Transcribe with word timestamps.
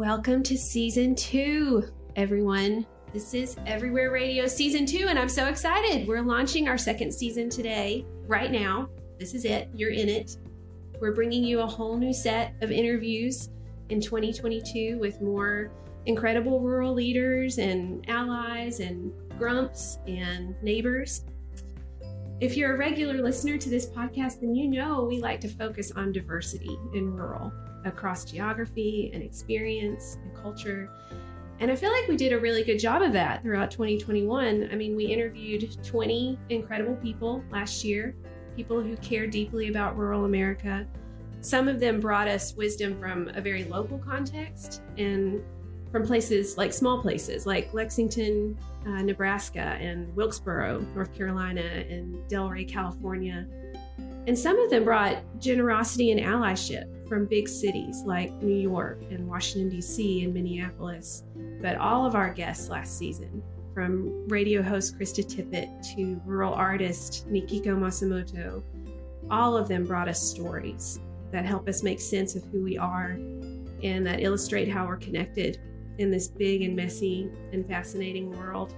Welcome 0.00 0.42
to 0.44 0.56
season 0.56 1.14
two, 1.14 1.84
everyone. 2.16 2.86
This 3.12 3.34
is 3.34 3.58
Everywhere 3.66 4.10
Radio 4.10 4.46
season 4.46 4.86
two, 4.86 5.08
and 5.10 5.18
I'm 5.18 5.28
so 5.28 5.44
excited. 5.44 6.08
We're 6.08 6.22
launching 6.22 6.68
our 6.68 6.78
second 6.78 7.12
season 7.12 7.50
today, 7.50 8.06
right 8.26 8.50
now. 8.50 8.88
This 9.18 9.34
is 9.34 9.44
it. 9.44 9.68
You're 9.74 9.90
in 9.90 10.08
it. 10.08 10.38
We're 11.02 11.12
bringing 11.12 11.44
you 11.44 11.60
a 11.60 11.66
whole 11.66 11.98
new 11.98 12.14
set 12.14 12.54
of 12.62 12.70
interviews 12.70 13.50
in 13.90 14.00
2022 14.00 14.98
with 14.98 15.20
more 15.20 15.70
incredible 16.06 16.60
rural 16.60 16.94
leaders 16.94 17.58
and 17.58 18.08
allies 18.08 18.80
and 18.80 19.12
grumps 19.38 19.98
and 20.06 20.54
neighbors. 20.62 21.26
If 22.40 22.56
you're 22.56 22.72
a 22.74 22.78
regular 22.78 23.22
listener 23.22 23.58
to 23.58 23.68
this 23.68 23.84
podcast, 23.84 24.40
then 24.40 24.54
you 24.54 24.66
know 24.66 25.04
we 25.04 25.20
like 25.20 25.42
to 25.42 25.48
focus 25.48 25.92
on 25.92 26.10
diversity 26.10 26.78
in 26.94 27.12
rural 27.12 27.52
across 27.84 28.24
geography 28.24 29.10
and 29.14 29.22
experience 29.22 30.18
and 30.22 30.34
culture. 30.34 30.90
And 31.60 31.70
I 31.70 31.76
feel 31.76 31.92
like 31.92 32.08
we 32.08 32.16
did 32.16 32.32
a 32.32 32.38
really 32.38 32.64
good 32.64 32.78
job 32.78 33.02
of 33.02 33.12
that 33.12 33.42
throughout 33.42 33.70
2021. 33.70 34.70
I 34.72 34.74
mean, 34.74 34.96
we 34.96 35.04
interviewed 35.04 35.76
20 35.84 36.38
incredible 36.48 36.96
people 36.96 37.44
last 37.50 37.84
year, 37.84 38.14
people 38.56 38.80
who 38.80 38.96
care 38.96 39.26
deeply 39.26 39.68
about 39.68 39.96
rural 39.98 40.24
America. 40.24 40.86
Some 41.42 41.68
of 41.68 41.78
them 41.78 42.00
brought 42.00 42.28
us 42.28 42.54
wisdom 42.54 42.98
from 42.98 43.28
a 43.34 43.40
very 43.40 43.64
local 43.64 43.98
context 43.98 44.82
and 44.96 45.42
from 45.92 46.06
places 46.06 46.56
like 46.56 46.72
small 46.72 47.02
places 47.02 47.46
like 47.46 47.72
Lexington, 47.74 48.56
uh, 48.86 49.02
Nebraska, 49.02 49.76
and 49.80 50.14
Wilkesboro, 50.14 50.80
North 50.94 51.14
Carolina, 51.14 51.60
and 51.60 52.26
Del 52.28 52.48
Rey, 52.48 52.64
California. 52.64 53.46
And 54.26 54.38
some 54.38 54.58
of 54.58 54.70
them 54.70 54.84
brought 54.84 55.22
generosity 55.40 56.10
and 56.10 56.20
allyship 56.20 56.84
from 57.10 57.26
big 57.26 57.48
cities 57.48 58.04
like 58.06 58.32
New 58.40 58.56
York 58.56 59.02
and 59.10 59.26
Washington, 59.26 59.68
D.C., 59.68 60.22
and 60.22 60.32
Minneapolis. 60.32 61.24
But 61.60 61.76
all 61.76 62.06
of 62.06 62.14
our 62.14 62.32
guests 62.32 62.68
last 62.68 62.96
season, 62.96 63.42
from 63.74 64.28
radio 64.28 64.62
host 64.62 64.96
Krista 64.96 65.24
Tippett 65.24 65.68
to 65.96 66.22
rural 66.24 66.54
artist 66.54 67.28
Nikiko 67.28 67.76
Masumoto, 67.76 68.62
all 69.28 69.56
of 69.56 69.66
them 69.66 69.84
brought 69.84 70.08
us 70.08 70.22
stories 70.22 71.00
that 71.32 71.44
help 71.44 71.68
us 71.68 71.82
make 71.82 72.00
sense 72.00 72.36
of 72.36 72.44
who 72.44 72.62
we 72.62 72.78
are 72.78 73.18
and 73.82 74.06
that 74.06 74.22
illustrate 74.22 74.68
how 74.68 74.86
we're 74.86 74.96
connected 74.96 75.60
in 75.98 76.12
this 76.12 76.28
big 76.28 76.62
and 76.62 76.76
messy 76.76 77.28
and 77.52 77.66
fascinating 77.66 78.30
world. 78.30 78.72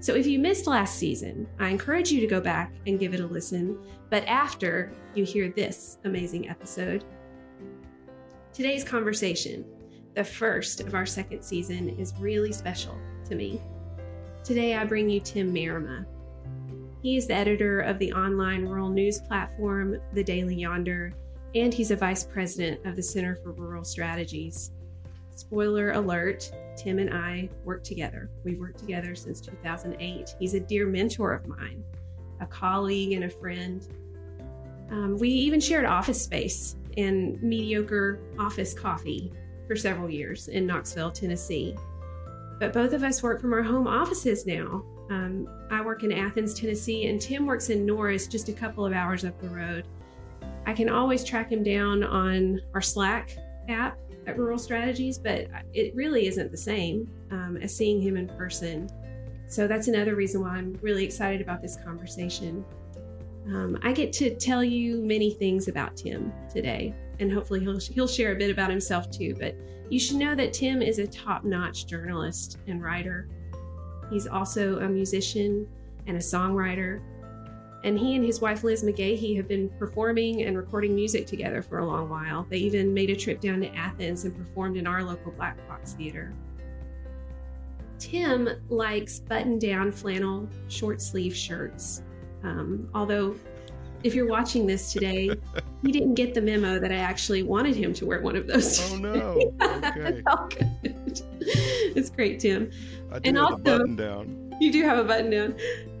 So 0.00 0.14
if 0.14 0.26
you 0.26 0.38
missed 0.38 0.66
last 0.66 0.98
season, 0.98 1.46
I 1.58 1.68
encourage 1.68 2.10
you 2.10 2.20
to 2.20 2.26
go 2.26 2.40
back 2.40 2.72
and 2.86 2.98
give 2.98 3.12
it 3.12 3.20
a 3.20 3.26
listen. 3.26 3.78
But 4.08 4.24
after 4.26 4.92
you 5.14 5.24
hear 5.24 5.50
this 5.50 5.98
amazing 6.04 6.48
episode, 6.48 7.04
today's 8.56 8.84
conversation, 8.84 9.66
the 10.14 10.24
first 10.24 10.80
of 10.80 10.94
our 10.94 11.04
second 11.04 11.42
season, 11.42 11.90
is 11.98 12.14
really 12.18 12.52
special 12.52 12.98
to 13.28 13.34
me. 13.34 13.60
Today 14.44 14.76
I 14.76 14.84
bring 14.86 15.10
you 15.10 15.20
Tim 15.20 15.52
Marema. 15.52 16.06
He 17.02 17.18
is 17.18 17.26
the 17.26 17.34
editor 17.34 17.80
of 17.80 17.98
the 17.98 18.14
online 18.14 18.64
rural 18.64 18.88
news 18.88 19.20
platform, 19.20 19.98
The 20.14 20.24
Daily 20.24 20.54
Yonder, 20.54 21.12
and 21.54 21.74
he's 21.74 21.90
a 21.90 21.96
vice 21.96 22.24
president 22.24 22.86
of 22.86 22.96
the 22.96 23.02
Center 23.02 23.36
for 23.36 23.52
Rural 23.52 23.84
Strategies. 23.84 24.70
Spoiler 25.34 25.92
alert 25.92 26.50
Tim 26.78 26.98
and 26.98 27.12
I 27.12 27.50
work 27.62 27.84
together. 27.84 28.30
We've 28.42 28.58
worked 28.58 28.78
together 28.78 29.14
since 29.14 29.42
2008. 29.42 30.34
He's 30.38 30.54
a 30.54 30.60
dear 30.60 30.86
mentor 30.86 31.34
of 31.34 31.46
mine, 31.46 31.84
a 32.40 32.46
colleague, 32.46 33.12
and 33.12 33.24
a 33.24 33.30
friend. 33.30 33.86
Um, 34.90 35.18
we 35.18 35.28
even 35.28 35.60
shared 35.60 35.84
office 35.84 36.22
space 36.22 36.76
and 36.96 37.42
mediocre 37.42 38.20
office 38.38 38.72
coffee 38.74 39.32
for 39.66 39.76
several 39.76 40.08
years 40.08 40.48
in 40.48 40.66
Knoxville, 40.66 41.10
Tennessee. 41.10 41.76
But 42.58 42.72
both 42.72 42.92
of 42.92 43.02
us 43.02 43.22
work 43.22 43.40
from 43.40 43.52
our 43.52 43.62
home 43.62 43.86
offices 43.86 44.46
now. 44.46 44.84
Um, 45.10 45.48
I 45.70 45.82
work 45.82 46.02
in 46.02 46.12
Athens, 46.12 46.54
Tennessee, 46.54 47.06
and 47.08 47.20
Tim 47.20 47.46
works 47.46 47.70
in 47.70 47.84
Norris, 47.84 48.26
just 48.26 48.48
a 48.48 48.52
couple 48.52 48.84
of 48.84 48.92
hours 48.92 49.24
up 49.24 49.40
the 49.40 49.48
road. 49.48 49.86
I 50.66 50.72
can 50.72 50.88
always 50.88 51.22
track 51.22 51.52
him 51.52 51.62
down 51.62 52.02
on 52.02 52.60
our 52.74 52.82
Slack 52.82 53.36
app 53.68 53.98
at 54.26 54.36
Rural 54.36 54.58
Strategies, 54.58 55.18
but 55.18 55.46
it 55.72 55.94
really 55.94 56.26
isn't 56.26 56.50
the 56.50 56.56
same 56.56 57.08
um, 57.30 57.58
as 57.62 57.74
seeing 57.74 58.00
him 58.00 58.16
in 58.16 58.26
person. 58.26 58.88
So 59.48 59.68
that's 59.68 59.86
another 59.86 60.16
reason 60.16 60.40
why 60.40 60.56
I'm 60.56 60.76
really 60.82 61.04
excited 61.04 61.40
about 61.40 61.62
this 61.62 61.76
conversation. 61.84 62.64
Um, 63.46 63.78
I 63.82 63.92
get 63.92 64.12
to 64.14 64.34
tell 64.34 64.64
you 64.64 65.02
many 65.02 65.30
things 65.30 65.68
about 65.68 65.96
Tim 65.96 66.32
today, 66.52 66.94
and 67.20 67.32
hopefully 67.32 67.60
he'll 67.60 67.78
he'll 67.78 68.08
share 68.08 68.32
a 68.32 68.36
bit 68.36 68.50
about 68.50 68.70
himself 68.70 69.10
too. 69.10 69.34
But 69.38 69.56
you 69.88 70.00
should 70.00 70.16
know 70.16 70.34
that 70.34 70.52
Tim 70.52 70.82
is 70.82 70.98
a 70.98 71.06
top-notch 71.06 71.86
journalist 71.86 72.58
and 72.66 72.82
writer. 72.82 73.28
He's 74.10 74.26
also 74.26 74.80
a 74.80 74.88
musician 74.88 75.68
and 76.06 76.16
a 76.16 76.20
songwriter 76.20 77.00
and 77.86 77.96
he 77.96 78.16
and 78.16 78.24
his 78.24 78.40
wife 78.40 78.64
Liz 78.64 78.82
McGahey 78.82 79.36
have 79.36 79.46
been 79.46 79.68
performing 79.78 80.42
and 80.42 80.56
recording 80.56 80.92
music 80.92 81.24
together 81.24 81.62
for 81.62 81.78
a 81.78 81.86
long 81.86 82.08
while. 82.08 82.44
They 82.50 82.58
even 82.58 82.92
made 82.92 83.10
a 83.10 83.16
trip 83.16 83.40
down 83.40 83.60
to 83.60 83.72
Athens 83.76 84.24
and 84.24 84.36
performed 84.36 84.76
in 84.76 84.88
our 84.88 85.04
local 85.04 85.30
Black 85.30 85.56
Box 85.68 85.92
Theater. 85.92 86.34
Tim 88.00 88.48
likes 88.68 89.20
button 89.20 89.60
down 89.60 89.92
flannel 89.92 90.48
short 90.66 91.00
sleeve 91.00 91.34
shirts. 91.34 92.02
Um, 92.42 92.88
although, 92.94 93.36
if 94.02 94.14
you're 94.14 94.28
watching 94.28 94.66
this 94.66 94.92
today, 94.92 95.30
he 95.82 95.92
didn't 95.92 96.14
get 96.14 96.34
the 96.34 96.40
memo 96.40 96.78
that 96.78 96.92
I 96.92 96.96
actually 96.96 97.42
wanted 97.42 97.74
him 97.76 97.92
to 97.94 98.06
wear 98.06 98.20
one 98.20 98.36
of 98.36 98.46
those. 98.46 98.92
Oh, 98.92 98.96
no. 98.96 99.52
Okay. 100.44 100.70
it's 101.94 102.10
great, 102.10 102.40
Tim. 102.40 102.70
I 103.10 103.18
do 103.18 103.28
and 103.28 103.36
have 103.36 103.46
also, 103.46 103.54
a 103.54 103.58
button 103.58 103.96
down. 103.96 104.54
You 104.60 104.72
do 104.72 104.84
have 104.84 104.98
a 104.98 105.04
button 105.04 105.30
down. 105.30 105.56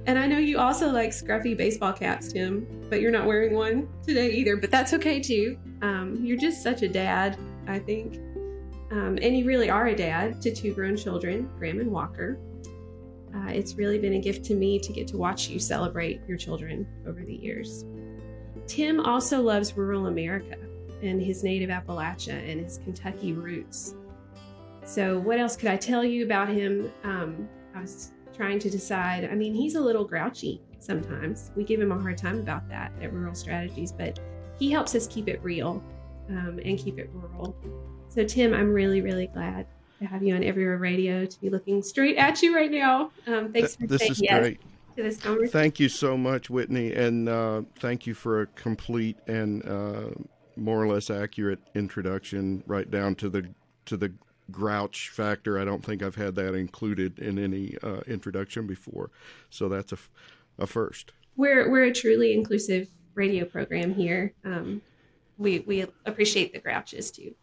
And 0.06 0.18
I 0.18 0.26
know 0.26 0.38
you 0.38 0.58
also 0.58 0.90
like 0.90 1.10
scruffy 1.10 1.56
baseball 1.56 1.92
caps, 1.92 2.32
Tim, 2.32 2.66
but 2.88 3.00
you're 3.00 3.10
not 3.10 3.26
wearing 3.26 3.54
one 3.54 3.88
today 4.06 4.30
either. 4.30 4.56
But 4.56 4.70
that's 4.70 4.92
okay 4.94 5.20
too. 5.20 5.58
Um, 5.82 6.18
you're 6.22 6.38
just 6.38 6.62
such 6.62 6.82
a 6.82 6.88
dad, 6.88 7.36
I 7.66 7.80
think. 7.80 8.16
Um, 8.92 9.18
and 9.20 9.36
you 9.36 9.44
really 9.44 9.68
are 9.68 9.88
a 9.88 9.96
dad 9.96 10.40
to 10.42 10.54
two 10.54 10.72
grown 10.72 10.96
children, 10.96 11.50
Graham 11.58 11.80
and 11.80 11.90
Walker. 11.90 12.38
Uh, 13.36 13.48
it's 13.50 13.74
really 13.74 13.98
been 13.98 14.14
a 14.14 14.20
gift 14.20 14.44
to 14.46 14.54
me 14.54 14.78
to 14.78 14.92
get 14.92 15.06
to 15.08 15.16
watch 15.16 15.48
you 15.48 15.58
celebrate 15.58 16.20
your 16.26 16.38
children 16.38 16.86
over 17.06 17.22
the 17.24 17.34
years. 17.34 17.84
Tim 18.66 19.00
also 19.00 19.40
loves 19.42 19.76
rural 19.76 20.06
America 20.06 20.56
and 21.02 21.20
his 21.20 21.44
native 21.44 21.68
Appalachia 21.68 22.50
and 22.50 22.60
his 22.60 22.78
Kentucky 22.78 23.32
roots. 23.32 23.94
So, 24.84 25.18
what 25.18 25.38
else 25.38 25.56
could 25.56 25.68
I 25.68 25.76
tell 25.76 26.04
you 26.04 26.24
about 26.24 26.48
him? 26.48 26.90
Um, 27.04 27.48
I 27.74 27.82
was 27.82 28.12
trying 28.34 28.58
to 28.60 28.70
decide. 28.70 29.28
I 29.30 29.34
mean, 29.34 29.52
he's 29.52 29.74
a 29.74 29.80
little 29.80 30.04
grouchy 30.04 30.62
sometimes. 30.78 31.50
We 31.56 31.64
give 31.64 31.80
him 31.80 31.92
a 31.92 32.00
hard 32.00 32.16
time 32.16 32.38
about 32.38 32.68
that 32.68 32.92
at 33.02 33.12
Rural 33.12 33.34
Strategies, 33.34 33.92
but 33.92 34.18
he 34.58 34.70
helps 34.70 34.94
us 34.94 35.06
keep 35.06 35.28
it 35.28 35.40
real 35.42 35.82
um, 36.30 36.60
and 36.64 36.78
keep 36.78 36.98
it 36.98 37.10
rural. 37.12 37.56
So, 38.08 38.24
Tim, 38.24 38.54
I'm 38.54 38.72
really, 38.72 39.02
really 39.02 39.26
glad 39.26 39.66
to 39.98 40.06
have 40.06 40.22
you 40.22 40.34
on 40.34 40.44
Everywhere 40.44 40.78
Radio 40.78 41.24
to 41.26 41.40
be 41.40 41.50
looking 41.50 41.82
straight 41.82 42.16
at 42.16 42.42
you 42.42 42.54
right 42.54 42.70
now. 42.70 43.10
Um, 43.26 43.52
thanks 43.52 43.76
for 43.76 43.86
this 43.86 44.02
is 44.02 44.20
yes 44.20 44.40
great. 44.40 44.60
to 44.96 45.02
this 45.02 45.18
conversation. 45.18 45.52
Thank 45.52 45.80
you 45.80 45.88
so 45.88 46.16
much, 46.16 46.50
Whitney, 46.50 46.92
and 46.92 47.28
uh, 47.28 47.62
thank 47.78 48.06
you 48.06 48.14
for 48.14 48.42
a 48.42 48.46
complete 48.46 49.16
and 49.26 49.66
uh, 49.66 50.10
more 50.56 50.82
or 50.82 50.88
less 50.88 51.10
accurate 51.10 51.60
introduction, 51.74 52.62
right 52.66 52.90
down 52.90 53.14
to 53.16 53.28
the 53.28 53.48
to 53.86 53.96
the 53.96 54.12
grouch 54.50 55.10
factor. 55.10 55.58
I 55.58 55.64
don't 55.64 55.84
think 55.84 56.02
I've 56.02 56.16
had 56.16 56.34
that 56.36 56.54
included 56.54 57.18
in 57.18 57.38
any 57.38 57.76
uh, 57.82 58.00
introduction 58.06 58.66
before, 58.66 59.10
so 59.50 59.68
that's 59.68 59.92
a, 59.92 59.98
a 60.58 60.66
first. 60.66 61.12
We're 61.36 61.70
we're 61.70 61.84
a 61.84 61.92
truly 61.92 62.32
inclusive 62.32 62.88
radio 63.14 63.44
program 63.44 63.94
here. 63.94 64.34
Um, 64.44 64.82
we 65.38 65.60
we 65.60 65.86
appreciate 66.04 66.52
the 66.52 66.60
grouches 66.60 67.10
too, 67.10 67.34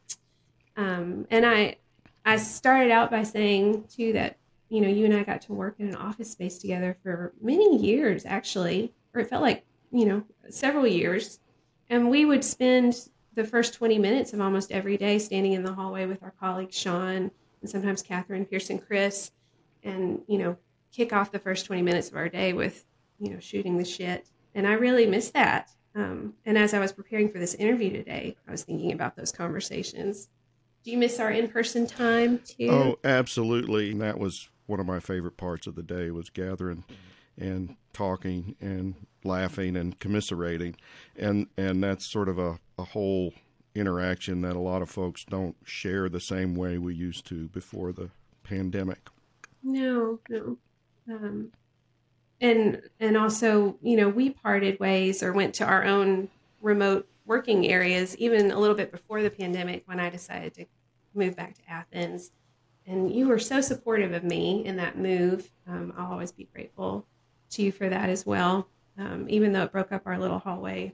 um, 0.77 1.27
and 1.29 1.45
I 1.45 1.77
I 2.25 2.37
started 2.37 2.91
out 2.91 3.11
by 3.11 3.23
saying 3.23 3.85
too 3.89 4.13
that 4.13 4.37
you 4.69 4.81
know 4.81 4.87
you 4.87 5.05
and 5.05 5.13
I 5.13 5.23
got 5.23 5.41
to 5.43 5.53
work 5.53 5.75
in 5.79 5.89
an 5.89 5.95
office 5.95 6.31
space 6.31 6.57
together 6.57 6.97
for 7.03 7.33
many 7.41 7.77
years 7.77 8.25
actually, 8.25 8.93
or 9.13 9.21
it 9.21 9.29
felt 9.29 9.41
like 9.41 9.65
you 9.91 10.05
know 10.05 10.23
several 10.49 10.87
years, 10.87 11.39
and 11.89 12.09
we 12.09 12.25
would 12.25 12.43
spend 12.43 13.09
the 13.35 13.43
first 13.43 13.73
20 13.73 13.97
minutes 13.97 14.31
of 14.33 14.41
almost 14.41 14.71
every 14.71 14.95
day 14.95 15.17
standing 15.17 15.53
in 15.53 15.63
the 15.63 15.73
hallway 15.73 16.05
with 16.05 16.21
our 16.21 16.33
colleagues 16.39 16.77
Sean 16.77 17.31
and 17.61 17.69
sometimes 17.69 18.01
Catherine, 18.01 18.45
Pearson, 18.45 18.79
Chris, 18.79 19.31
and 19.83 20.21
you 20.27 20.37
know 20.37 20.57
kick 20.91 21.11
off 21.11 21.31
the 21.31 21.39
first 21.39 21.65
20 21.65 21.81
minutes 21.81 22.09
of 22.09 22.15
our 22.15 22.29
day 22.29 22.53
with 22.53 22.85
you 23.19 23.31
know 23.31 23.39
shooting 23.39 23.77
the 23.77 23.85
shit. 23.85 24.29
And 24.55 24.67
I 24.67 24.73
really 24.73 25.07
miss 25.07 25.31
that. 25.31 25.71
Um, 25.95 26.33
and 26.45 26.57
as 26.57 26.73
I 26.73 26.79
was 26.79 26.91
preparing 26.91 27.29
for 27.29 27.39
this 27.39 27.53
interview 27.55 27.91
today, 27.91 28.35
I 28.47 28.51
was 28.51 28.63
thinking 28.63 28.91
about 28.91 29.15
those 29.15 29.31
conversations. 29.31 30.29
Do 30.83 30.91
you 30.91 30.97
miss 30.97 31.19
our 31.19 31.31
in-person 31.31 31.87
time 31.87 32.39
too? 32.39 32.69
Oh, 32.69 32.99
absolutely. 33.03 33.91
And 33.91 34.01
that 34.01 34.19
was 34.19 34.49
one 34.65 34.79
of 34.79 34.85
my 34.85 34.99
favorite 34.99 35.37
parts 35.37 35.67
of 35.67 35.75
the 35.75 35.83
day 35.83 36.11
was 36.11 36.29
gathering 36.29 36.83
and 37.37 37.75
talking 37.93 38.55
and 38.59 38.95
laughing 39.23 39.75
and 39.75 39.99
commiserating, 39.99 40.75
and 41.15 41.47
and 41.57 41.83
that's 41.83 42.05
sort 42.05 42.29
of 42.29 42.37
a, 42.37 42.59
a 42.77 42.83
whole 42.83 43.33
interaction 43.75 44.41
that 44.41 44.55
a 44.55 44.59
lot 44.59 44.81
of 44.81 44.89
folks 44.89 45.25
don't 45.25 45.55
share 45.63 46.09
the 46.09 46.19
same 46.19 46.55
way 46.55 46.77
we 46.77 46.93
used 46.93 47.25
to 47.27 47.47
before 47.49 47.91
the 47.91 48.09
pandemic. 48.43 49.09
No, 49.63 50.19
no. 50.29 50.57
Um, 51.09 51.51
and 52.39 52.81
and 52.99 53.17
also, 53.17 53.77
you 53.81 53.97
know, 53.97 54.09
we 54.09 54.31
parted 54.31 54.79
ways 54.79 55.23
or 55.23 55.33
went 55.33 55.55
to 55.55 55.65
our 55.65 55.83
own 55.83 56.29
remote 56.61 57.07
working 57.25 57.67
areas 57.67 58.17
even 58.17 58.51
a 58.51 58.59
little 58.59 58.75
bit 58.75 58.91
before 58.91 59.21
the 59.21 59.29
pandemic 59.29 59.83
when 59.85 59.99
I 59.99 60.09
decided 60.09 60.53
to 60.55 60.65
move 61.13 61.35
back 61.35 61.55
to 61.55 61.61
Athens. 61.69 62.31
And 62.85 63.13
you 63.13 63.27
were 63.27 63.39
so 63.39 63.61
supportive 63.61 64.11
of 64.13 64.23
me 64.23 64.65
in 64.65 64.75
that 64.77 64.97
move. 64.97 65.49
Um, 65.67 65.93
I'll 65.97 66.11
always 66.11 66.31
be 66.31 66.49
grateful 66.53 67.05
to 67.51 67.61
you 67.63 67.71
for 67.71 67.87
that 67.87 68.09
as 68.09 68.25
well, 68.25 68.67
um, 68.97 69.25
even 69.29 69.53
though 69.53 69.63
it 69.63 69.71
broke 69.71 69.91
up 69.91 70.03
our 70.05 70.19
little 70.19 70.39
hallway 70.39 70.93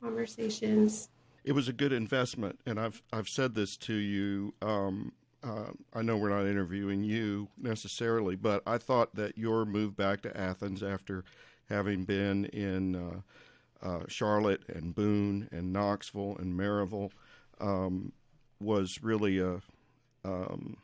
conversations. 0.00 1.10
It 1.44 1.52
was 1.52 1.68
a 1.68 1.72
good 1.72 1.92
investment, 1.92 2.58
and 2.66 2.80
I've 2.80 3.02
I've 3.12 3.28
said 3.28 3.54
this 3.54 3.76
to 3.78 3.94
you. 3.94 4.54
Um, 4.60 5.12
uh, 5.44 5.70
I 5.94 6.02
know 6.02 6.16
we're 6.16 6.30
not 6.30 6.46
interviewing 6.46 7.04
you 7.04 7.48
necessarily, 7.56 8.34
but 8.34 8.62
I 8.66 8.78
thought 8.78 9.14
that 9.14 9.38
your 9.38 9.64
move 9.64 9.96
back 9.96 10.22
to 10.22 10.36
Athens 10.36 10.82
after 10.82 11.24
having 11.68 12.04
been 12.04 12.46
in 12.46 12.96
uh, 12.96 13.20
uh, 13.82 14.00
Charlotte 14.08 14.62
and 14.68 14.94
Boone 14.94 15.48
and 15.52 15.72
Knoxville 15.72 16.36
and 16.38 16.58
Maryville 16.58 17.10
um, 17.60 18.12
was 18.60 19.02
really 19.02 19.38
a 19.38 19.60
um, 20.24 20.76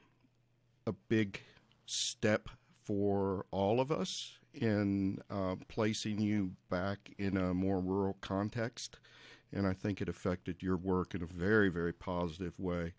a 0.87 0.93
big 0.93 1.41
step 1.87 2.49
for 2.85 3.47
all 3.51 3.81
of 3.81 3.91
us 3.91 4.39
in 4.55 5.19
uh, 5.31 5.57
placing 5.69 6.21
you 6.21 6.53
back 6.71 7.13
in 7.19 7.37
a 7.37 7.55
more 7.55 7.81
rural 7.81 8.17
context. 8.21 8.99
And 9.53 9.67
I 9.67 9.73
think 9.73 10.01
it 10.01 10.09
affected 10.09 10.63
your 10.63 10.77
work 10.77 11.15
in 11.15 11.23
a 11.23 11.27
very, 11.27 11.69
very 11.69 11.93
positive 11.93 12.59
way. 12.59 12.95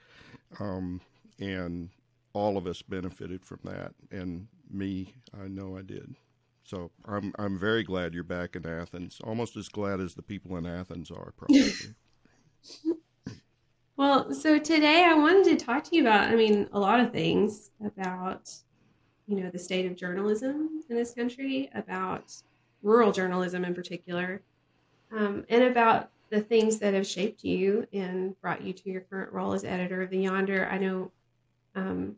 Um, 0.60 1.02
and 1.40 1.90
all 2.34 2.58
of 2.58 2.68
us 2.68 2.82
benefited 2.82 3.46
from 3.46 3.60
that. 3.64 3.94
And 4.12 4.48
me, 4.70 5.14
I 5.40 5.48
know 5.48 5.78
I 5.78 5.82
did. 5.82 6.16
So 6.64 6.92
I'm 7.06 7.34
I'm 7.38 7.60
very 7.60 7.84
glad 7.84 8.14
you're 8.14 8.24
back 8.24 8.56
in 8.56 8.66
Athens. 8.66 9.20
Almost 9.24 9.58
as 9.58 9.68
glad 9.68 10.00
as 10.00 10.16
the 10.16 10.22
people 10.22 10.56
in 10.58 10.66
Athens 10.66 11.12
are, 11.12 11.34
probably. 11.38 11.72
well, 13.98 14.34
so 14.34 14.58
today 14.58 15.06
I 15.06 15.14
wanted 15.14 15.58
to 15.58 15.66
talk 15.66 15.84
to 15.86 15.96
you 15.96 16.04
about, 16.04 16.30
I 16.30 16.36
mean, 16.36 16.70
a 16.72 16.80
lot 16.80 17.00
of 17.00 17.12
things 17.12 17.72
about 17.86 18.52
you 19.28 19.42
know 19.42 19.50
the 19.50 19.60
state 19.60 19.86
of 19.86 19.96
journalism 19.96 20.84
in 20.90 20.96
this 20.96 21.14
country, 21.14 21.70
about 21.76 22.34
rural 22.82 23.12
journalism 23.12 23.66
in 23.66 23.74
particular, 23.74 24.42
um, 25.12 25.46
and 25.50 25.64
about 25.64 26.10
the 26.30 26.42
things 26.42 26.80
that 26.80 26.94
have 26.94 27.06
shaped 27.06 27.44
you 27.44 27.86
and 27.94 28.40
brought 28.42 28.64
you 28.64 28.74
to 28.74 28.90
your 28.90 29.02
current 29.02 29.32
role 29.32 29.54
as 29.54 29.64
editor 29.64 30.02
of 30.02 30.10
the 30.10 30.20
Yonder. 30.20 30.68
I 30.72 30.78
know 30.78 31.12
um, 31.76 32.16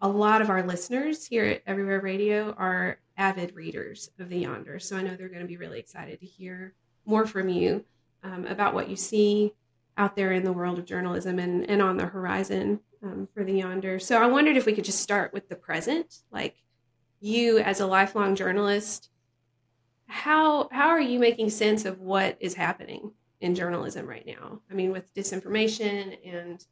a 0.00 0.08
lot 0.08 0.42
of 0.42 0.50
our 0.50 0.62
listeners 0.62 1.26
here 1.26 1.44
at 1.44 1.62
Everywhere 1.66 2.00
Radio 2.00 2.52
are 2.58 2.98
avid 3.16 3.54
readers 3.54 4.10
of 4.18 4.28
the 4.28 4.38
Yonder, 4.38 4.78
so 4.78 4.96
I 4.96 5.02
know 5.02 5.16
they're 5.16 5.28
going 5.28 5.42
to 5.42 5.48
be 5.48 5.56
really 5.56 5.78
excited 5.78 6.20
to 6.20 6.26
hear 6.26 6.74
more 7.04 7.26
from 7.26 7.48
you 7.48 7.84
um, 8.22 8.46
about 8.46 8.74
what 8.74 8.88
you 8.90 8.96
see 8.96 9.52
out 9.96 10.16
there 10.16 10.32
in 10.32 10.44
the 10.44 10.52
world 10.52 10.78
of 10.78 10.84
journalism 10.84 11.38
and, 11.38 11.68
and 11.68 11.80
on 11.80 11.96
the 11.96 12.06
horizon 12.06 12.80
um, 13.02 13.28
for 13.32 13.44
the 13.44 13.54
Yonder. 13.54 13.98
So 13.98 14.20
I 14.20 14.26
wondered 14.26 14.56
if 14.56 14.66
we 14.66 14.72
could 14.72 14.84
just 14.84 15.00
start 15.00 15.32
with 15.32 15.48
the 15.48 15.56
present, 15.56 16.22
like 16.30 16.56
you 17.20 17.58
as 17.58 17.80
a 17.80 17.86
lifelong 17.86 18.34
journalist. 18.34 19.10
How 20.08 20.68
how 20.70 20.88
are 20.88 21.00
you 21.00 21.18
making 21.18 21.50
sense 21.50 21.84
of 21.84 22.00
what 22.00 22.36
is 22.40 22.54
happening 22.54 23.12
in 23.40 23.54
journalism 23.54 24.06
right 24.06 24.26
now? 24.26 24.60
I 24.70 24.74
mean, 24.74 24.92
with 24.92 25.12
disinformation 25.14 26.16
and 26.24 26.64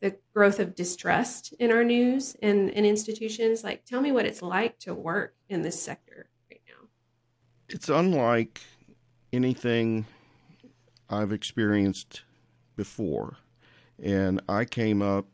the 0.00 0.16
growth 0.34 0.60
of 0.60 0.74
distrust 0.74 1.54
in 1.58 1.72
our 1.72 1.84
news 1.84 2.36
and, 2.42 2.70
and 2.70 2.86
institutions. 2.86 3.64
Like, 3.64 3.84
tell 3.84 4.00
me 4.00 4.12
what 4.12 4.26
it's 4.26 4.42
like 4.42 4.78
to 4.80 4.94
work 4.94 5.34
in 5.48 5.62
this 5.62 5.80
sector 5.82 6.28
right 6.50 6.60
now. 6.68 6.88
It's 7.68 7.88
unlike 7.88 8.60
anything 9.32 10.06
I've 11.10 11.32
experienced 11.32 12.22
before. 12.76 13.38
And 14.00 14.40
I 14.48 14.64
came 14.64 15.02
up 15.02 15.26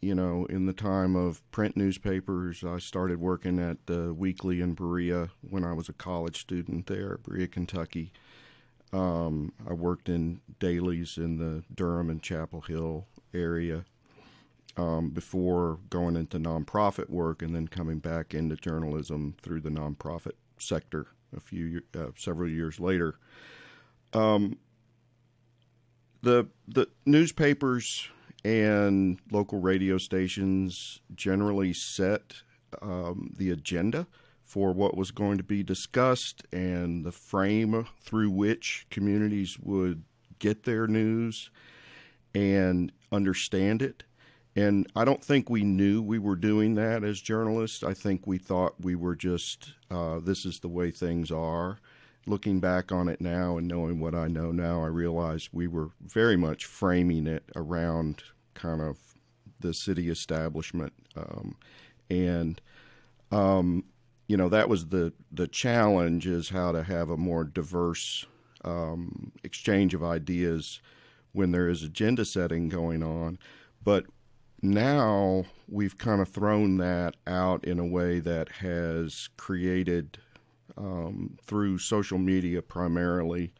you 0.00 0.14
know, 0.14 0.46
in 0.46 0.66
the 0.66 0.72
time 0.72 1.16
of 1.16 1.42
print 1.50 1.76
newspapers, 1.76 2.62
I 2.62 2.78
started 2.78 3.20
working 3.20 3.58
at 3.58 3.86
the 3.86 4.14
Weekly 4.14 4.60
in 4.60 4.74
Berea 4.74 5.30
when 5.48 5.64
I 5.64 5.72
was 5.72 5.88
a 5.88 5.92
college 5.92 6.40
student 6.40 6.86
there, 6.86 7.18
Berea, 7.18 7.48
Kentucky. 7.48 8.12
Um, 8.92 9.52
I 9.68 9.72
worked 9.72 10.08
in 10.08 10.40
dailies 10.60 11.18
in 11.18 11.38
the 11.38 11.64
Durham 11.74 12.10
and 12.10 12.22
Chapel 12.22 12.60
Hill 12.62 13.06
area 13.34 13.84
um, 14.78 15.10
before 15.10 15.80
going 15.90 16.16
into 16.16 16.38
nonprofit 16.38 17.10
work 17.10 17.42
and 17.42 17.54
then 17.54 17.66
coming 17.66 17.98
back 17.98 18.32
into 18.32 18.56
journalism 18.56 19.34
through 19.42 19.60
the 19.60 19.70
nonprofit 19.70 20.34
sector 20.58 21.08
a 21.36 21.40
few 21.40 21.82
uh, 21.98 22.06
several 22.16 22.48
years 22.48 22.80
later. 22.80 23.16
Um, 24.12 24.58
the 26.22 26.48
the 26.66 26.88
newspapers 27.04 28.08
and 28.44 29.18
local 29.30 29.60
radio 29.60 29.98
stations 29.98 31.00
generally 31.14 31.72
set 31.72 32.34
um, 32.80 33.34
the 33.36 33.50
agenda 33.50 34.06
for 34.44 34.72
what 34.72 34.96
was 34.96 35.10
going 35.10 35.36
to 35.36 35.44
be 35.44 35.62
discussed 35.62 36.42
and 36.52 37.04
the 37.04 37.12
frame 37.12 37.86
through 38.00 38.30
which 38.30 38.86
communities 38.90 39.58
would 39.60 40.04
get 40.38 40.62
their 40.62 40.86
news 40.86 41.50
and 42.34 42.92
understand 43.12 43.82
it. 43.82 44.04
And 44.56 44.90
I 44.96 45.04
don't 45.04 45.22
think 45.22 45.48
we 45.48 45.62
knew 45.62 46.02
we 46.02 46.18
were 46.18 46.34
doing 46.34 46.74
that 46.74 47.04
as 47.04 47.20
journalists. 47.20 47.82
I 47.82 47.94
think 47.94 48.26
we 48.26 48.38
thought 48.38 48.80
we 48.80 48.96
were 48.96 49.14
just, 49.14 49.74
uh, 49.90 50.18
this 50.18 50.44
is 50.44 50.60
the 50.60 50.68
way 50.68 50.90
things 50.90 51.30
are. 51.30 51.78
Looking 52.26 52.58
back 52.60 52.90
on 52.90 53.08
it 53.08 53.20
now 53.20 53.56
and 53.56 53.68
knowing 53.68 54.00
what 54.00 54.14
I 54.14 54.26
know 54.26 54.50
now, 54.50 54.82
I 54.82 54.88
realize 54.88 55.48
we 55.52 55.66
were 55.66 55.90
very 56.00 56.36
much 56.36 56.66
framing 56.66 57.26
it 57.26 57.44
around 57.54 58.22
kind 58.54 58.82
of 58.82 58.98
the 59.60 59.72
city 59.72 60.10
establishment. 60.10 60.92
Um, 61.16 61.56
and, 62.10 62.60
um, 63.30 63.84
you 64.26 64.36
know, 64.36 64.48
that 64.48 64.68
was 64.68 64.86
the, 64.86 65.12
the 65.32 65.48
challenge 65.48 66.26
is 66.26 66.50
how 66.50 66.72
to 66.72 66.82
have 66.82 67.08
a 67.08 67.16
more 67.16 67.44
diverse 67.44 68.26
um, 68.64 69.32
exchange 69.44 69.94
of 69.94 70.02
ideas 70.04 70.80
when 71.32 71.52
there 71.52 71.68
is 71.68 71.82
agenda 71.82 72.24
setting 72.24 72.68
going 72.68 73.02
on. 73.02 73.38
But 73.82 74.06
now 74.62 75.44
we've 75.68 75.98
kind 75.98 76.20
of 76.20 76.28
thrown 76.28 76.78
that 76.78 77.16
out 77.26 77.64
in 77.64 77.78
a 77.78 77.86
way 77.86 78.20
that 78.20 78.48
has 78.60 79.28
created, 79.36 80.18
um, 80.76 81.36
through 81.42 81.78
social 81.78 82.18
media 82.18 82.62
primarily, 82.62 83.52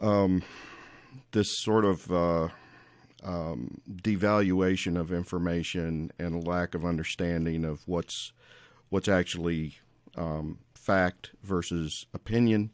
um, 0.00 0.42
this 1.32 1.58
sort 1.58 1.84
of 1.84 2.12
uh, 2.12 2.48
um, 3.22 3.80
devaluation 3.90 4.98
of 4.98 5.12
information 5.12 6.10
and 6.18 6.34
a 6.34 6.48
lack 6.48 6.74
of 6.74 6.84
understanding 6.84 7.64
of 7.64 7.82
what's 7.86 8.32
what's 8.90 9.08
actually 9.08 9.76
um, 10.16 10.58
fact 10.74 11.30
versus 11.42 12.06
opinion, 12.14 12.70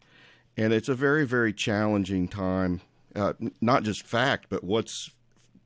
and 0.57 0.73
it's 0.73 0.89
a 0.89 0.95
very 0.95 1.27
very 1.27 1.53
challenging 1.53 2.29
time. 2.29 2.81
Uh, 3.17 3.33
not 3.61 3.85
just 3.85 4.05
fact, 4.05 4.47
but 4.49 4.65
what's 4.65 5.11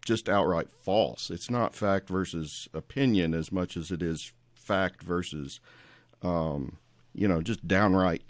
just 0.09 0.27
outright 0.27 0.69
false. 0.73 1.31
It's 1.31 1.51
not 1.51 1.75
fact 1.75 2.09
versus 2.09 2.67
opinion 2.73 3.35
as 3.35 3.53
much 3.53 3.77
as 3.77 3.91
it 3.91 4.03
is 4.03 4.33
fact 4.55 5.03
versus, 5.03 5.61
um, 6.23 6.79
you 7.15 7.29
know, 7.29 7.43
just 7.43 7.69
downright 7.69 8.23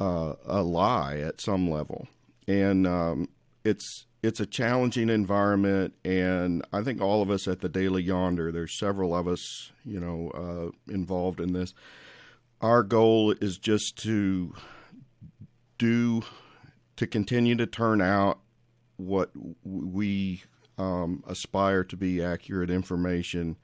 uh, 0.00 0.32
a 0.46 0.62
lie 0.62 1.18
at 1.18 1.38
some 1.38 1.70
level. 1.70 2.08
And 2.48 2.86
um, 2.86 3.28
it's 3.64 4.06
it's 4.22 4.40
a 4.40 4.46
challenging 4.46 5.10
environment, 5.10 5.92
and 6.06 6.64
I 6.72 6.82
think 6.82 7.02
all 7.02 7.20
of 7.20 7.30
us 7.30 7.46
at 7.46 7.60
the 7.60 7.68
Daily 7.68 8.02
Yonder, 8.02 8.50
there's 8.50 8.78
several 8.78 9.14
of 9.14 9.28
us, 9.28 9.72
you 9.84 10.00
know, 10.00 10.30
uh, 10.34 10.92
involved 10.92 11.38
in 11.38 11.52
this. 11.52 11.74
Our 12.62 12.82
goal 12.82 13.32
is 13.42 13.58
just 13.58 13.96
to 14.04 14.54
do 15.76 16.22
to 16.96 17.06
continue 17.06 17.56
to 17.56 17.66
turn 17.66 18.00
out 18.00 18.40
what 18.96 19.30
we 19.64 20.42
um, 20.80 21.22
aspire 21.26 21.84
to 21.84 21.96
be 21.96 22.22
accurate 22.22 22.70
information, 22.70 23.56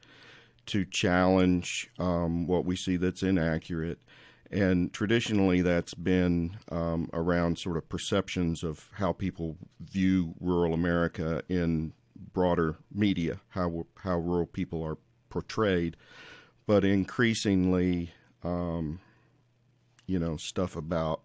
to 0.66 0.84
challenge 0.84 1.90
um, 1.98 2.46
what 2.46 2.64
we 2.64 2.76
see 2.76 2.96
that's 2.96 3.22
inaccurate, 3.22 3.98
and 4.50 4.92
traditionally, 4.92 5.60
that's 5.60 5.94
been 5.94 6.58
um, 6.70 7.08
around 7.12 7.58
sort 7.58 7.76
of 7.76 7.88
perceptions 7.88 8.62
of 8.62 8.90
how 8.94 9.12
people 9.12 9.56
view 9.80 10.34
rural 10.40 10.72
America 10.72 11.42
in 11.48 11.92
broader 12.32 12.76
media, 12.92 13.40
how 13.50 13.86
how 13.96 14.18
rural 14.18 14.46
people 14.46 14.84
are 14.84 14.98
portrayed, 15.30 15.96
but 16.66 16.84
increasingly, 16.84 18.12
um, 18.44 19.00
you 20.06 20.18
know, 20.18 20.36
stuff 20.36 20.76
about 20.76 21.22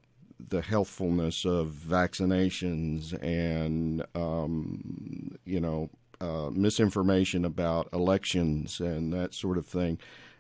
the 0.50 0.62
healthfulness 0.62 1.46
of 1.46 1.70
vaccinations 1.70 3.14
and 3.24 4.06
um, 4.16 5.38
you 5.46 5.60
know 5.60 5.90
uh, 6.20 6.50
misinformation 6.52 7.46
about 7.46 7.90
elections 7.94 8.80
and 8.80 9.12
that 9.14 9.34
sort 9.34 9.58
of 9.58 9.66
thing. 9.66 9.98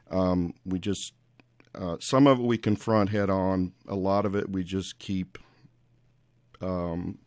Um, 0.10 0.54
we 0.66 0.80
just 0.80 1.14
uh, 1.74 1.98
some 2.00 2.28
of 2.28 2.40
it 2.40 2.44
we 2.44 2.58
confront 2.58 3.10
head 3.10 3.30
on. 3.30 3.74
A 3.88 3.96
lot 3.96 4.26
of 4.26 4.36
it 4.36 4.50
we 4.50 4.64
just 4.64 5.00
keep 5.00 5.38
um, 6.62 7.18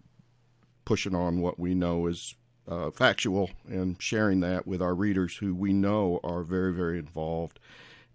pushing 0.85 1.15
on 1.15 1.41
what 1.41 1.59
we 1.59 1.75
know 1.75 2.07
is 2.07 2.35
uh, 2.69 2.91
factual 2.91 3.51
and 3.69 4.01
sharing 4.01 4.41
that 4.41 4.67
with 4.67 4.81
our 4.81 4.95
readers 4.95 5.37
who 5.37 5.55
we 5.55 5.73
know 5.73 6.21
are 6.25 6.43
very, 6.43 6.73
very 6.73 6.99
involved 6.99 7.59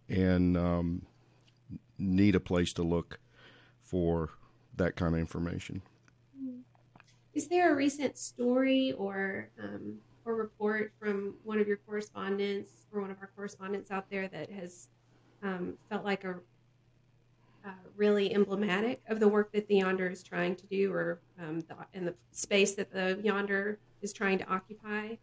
and 0.08 0.58
um, 0.58 1.06
need 1.98 2.36
a 2.36 2.39
place 2.39 2.74
to 2.74 2.84
look 2.84 3.20
for 3.80 4.30
that 4.80 4.96
kind 4.96 5.14
of 5.14 5.20
information. 5.20 5.82
Is 7.34 7.48
there 7.48 7.72
a 7.72 7.76
recent 7.76 8.18
story 8.18 8.94
or 8.94 9.50
um, 9.64 10.00
or 10.26 10.36
report 10.36 10.92
from 11.00 11.36
one 11.44 11.60
of 11.60 11.68
your 11.68 11.78
correspondents 11.78 12.72
or 12.92 13.02
one 13.02 13.12
of 13.12 13.18
our 13.22 13.30
correspondents 13.36 13.92
out 13.92 14.10
there 14.10 14.28
that 14.28 14.52
has 14.52 14.90
um, 15.44 15.76
felt 15.90 16.04
like 16.04 16.24
a 16.24 16.36
uh, 17.66 17.72
really 17.96 18.34
emblematic 18.34 19.02
of 19.08 19.20
the 19.20 19.28
work 19.28 19.52
that 19.52 19.68
the 19.68 19.76
Yonder 19.76 20.10
is 20.10 20.24
trying 20.24 20.56
to 20.56 20.66
do, 20.68 20.92
or 20.92 21.20
um, 21.40 21.62
the, 21.62 21.76
in 21.94 22.06
the 22.06 22.16
space 22.32 22.74
that 22.74 22.92
the 22.92 23.20
Yonder 23.24 23.80
is 24.02 24.14
trying 24.14 24.38
to 24.38 24.48
occupy? 24.50 25.16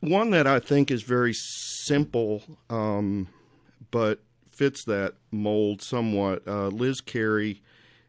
One 0.00 0.30
that 0.30 0.46
I 0.46 0.60
think 0.60 0.90
is 0.90 1.02
very 1.02 1.34
simple, 1.34 2.42
um, 2.70 3.28
but 3.90 4.20
fits 4.54 4.84
that 4.84 5.14
mold 5.30 5.82
somewhat. 5.82 6.46
Uh, 6.46 6.68
Liz 6.68 7.00
Carey 7.00 7.62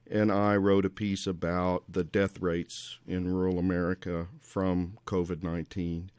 and 0.10 0.32
I 0.32 0.56
wrote 0.56 0.86
a 0.86 0.90
piece 0.90 1.26
about 1.26 1.84
the 1.90 2.04
death 2.04 2.40
rates 2.40 3.00
in 3.08 3.34
rural 3.34 3.58
America 3.58 4.28
from 4.40 4.98
COVID 5.06 5.44
19. 5.44 6.12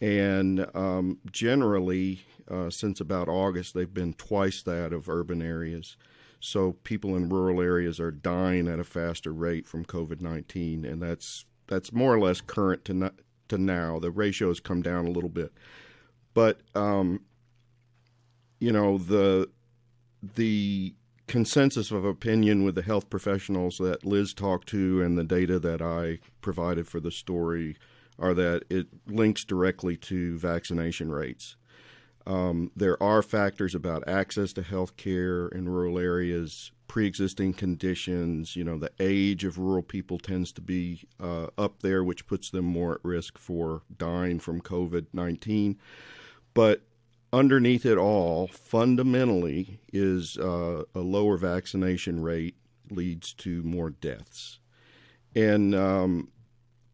And 0.00 0.66
um, 0.74 1.18
generally, 1.30 2.26
uh, 2.50 2.70
since 2.70 3.00
about 3.00 3.28
August, 3.28 3.74
they've 3.74 3.92
been 3.92 4.14
twice 4.14 4.62
that 4.62 4.92
of 4.92 5.08
urban 5.08 5.42
areas. 5.42 5.96
So 6.38 6.72
people 6.84 7.16
in 7.16 7.28
rural 7.28 7.60
areas 7.60 7.98
are 7.98 8.10
dying 8.10 8.68
at 8.68 8.78
a 8.78 8.84
faster 8.84 9.32
rate 9.32 9.66
from 9.66 9.84
COVID 9.84 10.20
19, 10.20 10.84
and 10.84 11.02
that's 11.02 11.46
that's 11.66 11.92
more 11.92 12.14
or 12.14 12.20
less 12.20 12.40
current 12.40 12.84
to, 12.84 12.94
not, 12.94 13.14
to 13.48 13.58
now. 13.58 13.98
The 13.98 14.10
ratio 14.10 14.48
has 14.48 14.60
come 14.60 14.82
down 14.82 15.06
a 15.06 15.10
little 15.10 15.30
bit, 15.30 15.52
but 16.34 16.60
um, 16.74 17.22
you 18.60 18.70
know 18.70 18.98
the 18.98 19.48
the 20.34 20.94
consensus 21.26 21.90
of 21.90 22.04
opinion 22.04 22.64
with 22.64 22.74
the 22.74 22.82
health 22.82 23.10
professionals 23.10 23.78
that 23.78 24.04
Liz 24.04 24.32
talked 24.32 24.68
to 24.68 25.02
and 25.02 25.18
the 25.18 25.24
data 25.24 25.58
that 25.58 25.82
I 25.82 26.18
provided 26.40 26.86
for 26.86 27.00
the 27.00 27.10
story 27.10 27.76
are 28.18 28.34
that 28.34 28.62
it 28.70 28.86
links 29.06 29.44
directly 29.44 29.96
to 29.96 30.38
vaccination 30.38 31.10
rates. 31.10 31.56
Um, 32.26 32.72
there 32.74 33.00
are 33.02 33.22
factors 33.22 33.74
about 33.74 34.08
access 34.08 34.52
to 34.54 34.62
health 34.62 34.96
care 34.96 35.48
in 35.48 35.68
rural 35.68 35.98
areas, 35.98 36.72
pre 36.88 37.06
existing 37.06 37.54
conditions. 37.54 38.56
You 38.56 38.64
know, 38.64 38.78
the 38.78 38.90
age 38.98 39.44
of 39.44 39.58
rural 39.58 39.82
people 39.82 40.18
tends 40.18 40.50
to 40.52 40.60
be 40.60 41.06
uh, 41.20 41.48
up 41.56 41.82
there, 41.82 42.02
which 42.02 42.26
puts 42.26 42.50
them 42.50 42.64
more 42.64 42.94
at 42.94 43.04
risk 43.04 43.38
for 43.38 43.82
dying 43.96 44.40
from 44.40 44.60
COVID 44.60 45.06
19. 45.12 45.78
But 46.52 46.85
underneath 47.32 47.84
it 47.84 47.98
all, 47.98 48.48
fundamentally, 48.48 49.80
is 49.92 50.38
uh, 50.40 50.82
a 50.94 51.00
lower 51.00 51.36
vaccination 51.36 52.22
rate 52.22 52.56
leads 52.90 53.32
to 53.34 53.62
more 53.62 53.90
deaths. 53.90 54.58
And 55.34 55.74
um, 55.74 56.28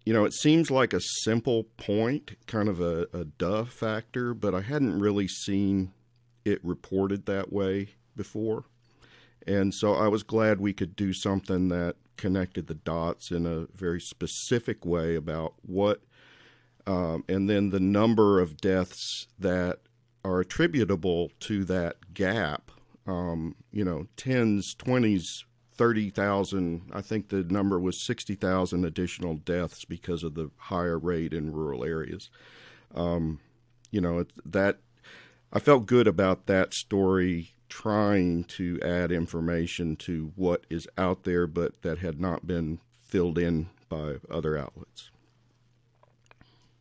you 0.04 0.12
know, 0.12 0.24
it 0.24 0.32
seems 0.32 0.70
like 0.70 0.92
a 0.92 1.00
simple 1.00 1.64
point, 1.76 2.32
kind 2.46 2.68
of 2.68 2.80
a, 2.80 3.06
a 3.12 3.24
duh 3.24 3.64
factor, 3.64 4.34
but 4.34 4.54
I 4.54 4.62
hadn't 4.62 4.98
really 4.98 5.28
seen 5.28 5.92
it 6.44 6.64
reported 6.64 7.26
that 7.26 7.52
way 7.52 7.90
before. 8.16 8.64
And 9.46 9.72
so 9.72 9.94
I 9.94 10.08
was 10.08 10.22
glad 10.22 10.60
we 10.60 10.72
could 10.72 10.96
do 10.96 11.12
something 11.12 11.68
that 11.68 11.96
connected 12.16 12.66
the 12.66 12.74
dots 12.74 13.30
in 13.30 13.46
a 13.46 13.66
very 13.74 14.00
specific 14.00 14.84
way 14.84 15.14
about 15.14 15.54
what, 15.62 16.02
um, 16.86 17.24
and 17.28 17.48
then 17.48 17.70
the 17.70 17.80
number 17.80 18.40
of 18.40 18.56
deaths 18.56 19.28
that 19.38 19.80
are 20.24 20.40
attributable 20.40 21.30
to 21.40 21.64
that 21.64 22.14
gap. 22.14 22.70
Um, 23.06 23.56
you 23.72 23.84
know, 23.84 24.06
tens, 24.16 24.74
twenties, 24.74 25.44
30,000, 25.74 26.90
I 26.92 27.00
think 27.00 27.28
the 27.28 27.42
number 27.42 27.80
was 27.80 28.00
60,000 28.00 28.84
additional 28.84 29.34
deaths 29.34 29.84
because 29.84 30.22
of 30.22 30.34
the 30.34 30.50
higher 30.56 30.98
rate 30.98 31.32
in 31.32 31.52
rural 31.52 31.84
areas. 31.84 32.30
Um, 32.94 33.40
you 33.90 34.00
know, 34.00 34.24
that 34.44 34.78
I 35.52 35.58
felt 35.58 35.86
good 35.86 36.06
about 36.06 36.46
that 36.46 36.74
story 36.74 37.54
trying 37.68 38.44
to 38.44 38.78
add 38.82 39.10
information 39.10 39.96
to 39.96 40.32
what 40.36 40.66
is 40.68 40.86
out 40.98 41.24
there, 41.24 41.46
but 41.46 41.80
that 41.82 41.98
had 41.98 42.20
not 42.20 42.46
been 42.46 42.80
filled 43.00 43.38
in 43.38 43.68
by 43.88 44.16
other 44.30 44.56
outlets. 44.56 45.10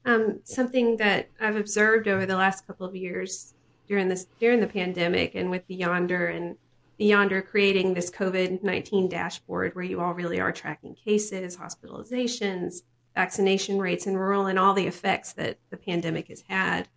Um, 0.03 0.39
something 0.43 0.97
that 0.97 1.29
I've 1.39 1.55
observed 1.55 2.07
over 2.07 2.25
the 2.25 2.35
last 2.35 2.65
couple 2.65 2.87
of 2.87 2.95
years 2.95 3.53
during 3.87 4.07
this 4.07 4.25
during 4.39 4.59
the 4.59 4.67
pandemic 4.67 5.35
and 5.35 5.51
with 5.51 5.67
the 5.67 5.75
Yonder 5.75 6.27
and 6.27 6.55
the 6.97 7.05
Yonder 7.05 7.41
creating 7.41 7.93
this 7.93 8.09
COVID 8.09 8.63
19 8.63 9.09
dashboard 9.09 9.75
where 9.75 9.83
you 9.83 9.99
all 10.01 10.13
really 10.13 10.39
are 10.39 10.51
tracking 10.51 10.95
cases, 10.95 11.57
hospitalizations, 11.57 12.81
vaccination 13.15 13.79
rates 13.79 14.07
in 14.07 14.17
rural, 14.17 14.47
and 14.47 14.57
all 14.57 14.73
the 14.73 14.87
effects 14.87 15.33
that 15.33 15.57
the 15.69 15.77
pandemic 15.77 16.29
has 16.29 16.43
had 16.47 16.87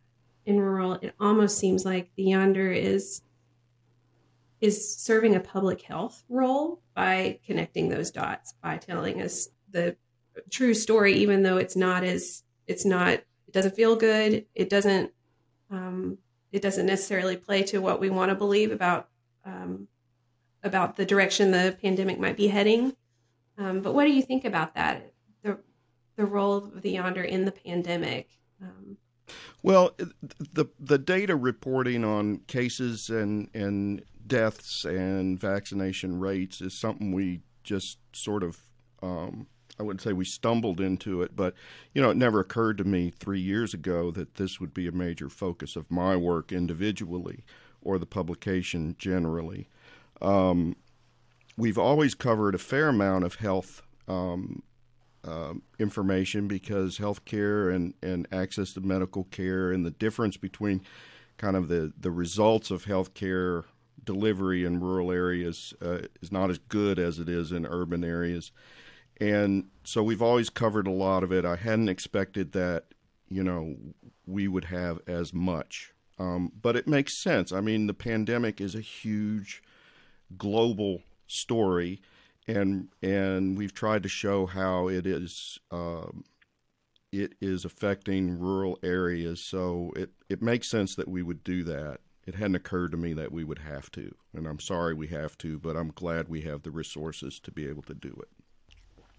in 0.47 0.61
rural. 0.61 0.95
It 0.95 1.15
almost 1.21 1.59
seems 1.59 1.85
like 1.85 2.11
the 2.17 2.25
Yonder 2.25 2.71
is 2.71 3.23
is 4.61 4.97
serving 4.97 5.35
a 5.35 5.41
public 5.41 5.83
health 5.83 6.23
role 6.29 6.81
by 6.95 7.39
connecting 7.45 7.89
those 7.89 8.11
dots 8.11 8.55
by 8.63 8.79
telling 8.79 9.21
us 9.21 9.49
the 9.71 9.97
true 10.51 10.73
story 10.73 11.13
even 11.15 11.43
though 11.43 11.59
it's 11.59 11.77
not 11.77 12.03
as 12.03 12.45
it's 12.67 12.85
not 12.85 13.13
it 13.13 13.53
doesn't 13.53 13.75
feel 13.75 13.97
good 13.97 14.45
it 14.55 14.69
doesn't 14.69 15.13
um, 15.71 16.19
it 16.53 16.63
doesn't 16.63 16.87
necessarily 16.87 17.37
play 17.37 17.65
to 17.65 17.79
what 17.79 18.01
we 18.01 18.11
want 18.11 18.31
to 18.31 18.37
believe 18.37 18.71
about 18.71 19.09
um, 19.45 19.89
about 20.63 20.97
the 20.97 21.05
direction 21.05 21.51
the 21.51 21.77
pandemic 21.83 22.19
might 22.19 22.37
be 22.37 22.47
heading. 22.47 22.95
Um, 23.59 23.81
but 23.81 23.93
what 23.93 24.05
do 24.05 24.13
you 24.13 24.23
think 24.23 24.45
about 24.45 24.75
that? 24.77 25.13
The 25.43 25.59
the 26.17 26.25
role 26.25 26.57
of 26.57 26.83
the 26.83 26.93
yonder 26.93 27.23
in 27.23 27.45
the 27.45 27.53
pandemic. 27.53 28.29
Um, 28.63 28.99
well, 29.65 29.97
the 29.99 30.67
the 30.79 30.99
data 30.99 31.35
reporting 31.35 32.05
on 32.05 32.39
cases 32.47 33.11
and 33.11 33.49
and 33.53 34.05
deaths 34.25 34.85
and 34.85 35.39
vaccination 35.39 36.21
rates 36.21 36.61
is 36.61 36.73
something 36.73 37.13
we 37.13 37.41
just 37.65 37.99
sort 38.13 38.45
of 38.45 38.61
um, 39.03 39.49
I 39.79 39.83
wouldn't 39.83 40.03
say 40.03 40.13
we 40.13 40.25
stumbled 40.25 40.81
into 40.81 41.23
it, 41.23 41.35
but 41.35 41.55
you 41.93 42.01
know, 42.01 42.11
it 42.11 42.17
never 42.17 42.41
occurred 42.41 42.79
to 42.79 42.85
me 42.85 43.11
three 43.11 43.41
years 43.41 43.75
ago 43.75 44.11
that 44.13 44.37
this 44.37 44.61
would 44.61 44.73
be 44.73 44.87
a 44.87 44.93
major 44.93 45.29
focus 45.29 45.77
of 45.77 45.91
my 45.91 46.17
work 46.17 46.53
individually 46.53 47.45
or 47.83 47.99
the 47.99 48.07
publication 48.07 48.97
generally. 48.99 49.69
Um, 50.23 50.77
we've 51.57 51.79
always 51.79 52.15
covered 52.15 52.55
a 52.55 52.59
fair 52.59 52.89
amount 52.89 53.25
of 53.25 53.37
health 53.37 53.83
um, 54.09 54.63
uh, 55.25 55.55
information 55.79 56.47
because 56.47 56.99
healthcare 56.99 57.75
and, 57.75 57.95
and 58.03 58.27
access 58.31 58.73
to 58.75 58.81
medical 58.81 59.25
care 59.25 59.73
and 59.73 59.85
the 59.85 59.91
difference 59.91 60.37
between 60.37 60.83
kind 61.37 61.57
of 61.57 61.69
the, 61.69 61.93
the 61.99 62.11
results 62.11 62.71
of 62.71 62.85
healthcare 62.85 63.65
delivery 64.05 64.65
in 64.65 64.81
rural 64.81 65.11
areas 65.11 65.75
uh, 65.83 66.01
is 66.21 66.31
not 66.31 66.51
as 66.51 66.59
good 66.59 66.99
as 66.99 67.19
it 67.19 67.29
is 67.29 67.53
in 67.53 67.67
urban 67.67 68.05
areas. 68.05 68.53
And 69.21 69.67
so 69.85 70.03
we've 70.03 70.23
always 70.23 70.51
covered 70.51 70.87
a 70.87 70.93
lot 70.93 71.23
of 71.23 71.33
it. 71.33 71.45
I 71.45 71.57
hadn't 71.57 71.89
expected 71.89 72.53
that, 72.53 72.85
you 73.29 73.45
know, 73.45 73.77
we 74.27 74.49
would 74.49 74.67
have 74.67 75.01
as 75.07 75.33
much. 75.33 75.93
Um, 76.19 76.53
but 76.61 76.77
it 76.77 76.87
makes 76.87 77.21
sense. 77.23 77.53
I 77.53 77.61
mean, 77.61 77.87
the 77.87 77.95
pandemic 77.95 78.61
is 78.61 78.75
a 78.75 78.81
huge 78.81 79.63
global 80.37 81.03
story, 81.27 82.01
and 82.47 82.89
and 83.03 83.57
we've 83.59 83.75
tried 83.75 84.03
to 84.05 84.09
show 84.09 84.47
how 84.47 84.89
it 84.89 85.07
is 85.07 85.59
um, 85.71 86.25
it 87.13 87.35
is 87.41 87.65
affecting 87.65 88.39
rural 88.39 88.79
areas. 88.83 89.41
So 89.41 89.93
it 89.97 90.11
it 90.29 90.43
makes 90.43 90.71
sense 90.71 90.95
that 90.95 91.09
we 91.09 91.23
would 91.23 91.43
do 91.43 91.65
that. 91.65 91.99
It 92.27 92.37
hadn't 92.37 92.55
occurred 92.55 92.93
to 92.93 92.97
me 92.97 93.13
that 93.15 93.33
we 93.33 93.45
would 93.45 93.59
have 93.59 93.91
to, 93.93 94.15
and 94.33 94.47
I'm 94.47 94.61
sorry 94.61 94.95
we 94.95 95.09
have 95.09 95.37
to, 95.39 95.59
but 95.59 95.77
I'm 95.77 95.91
glad 95.91 96.29
we 96.29 96.43
have 96.43 96.63
the 96.63 96.71
resources 96.71 97.39
to 97.41 97.51
be 97.51 97.69
able 97.69 97.83
to 97.83 97.95
do 97.95 98.17
it. 98.23 98.44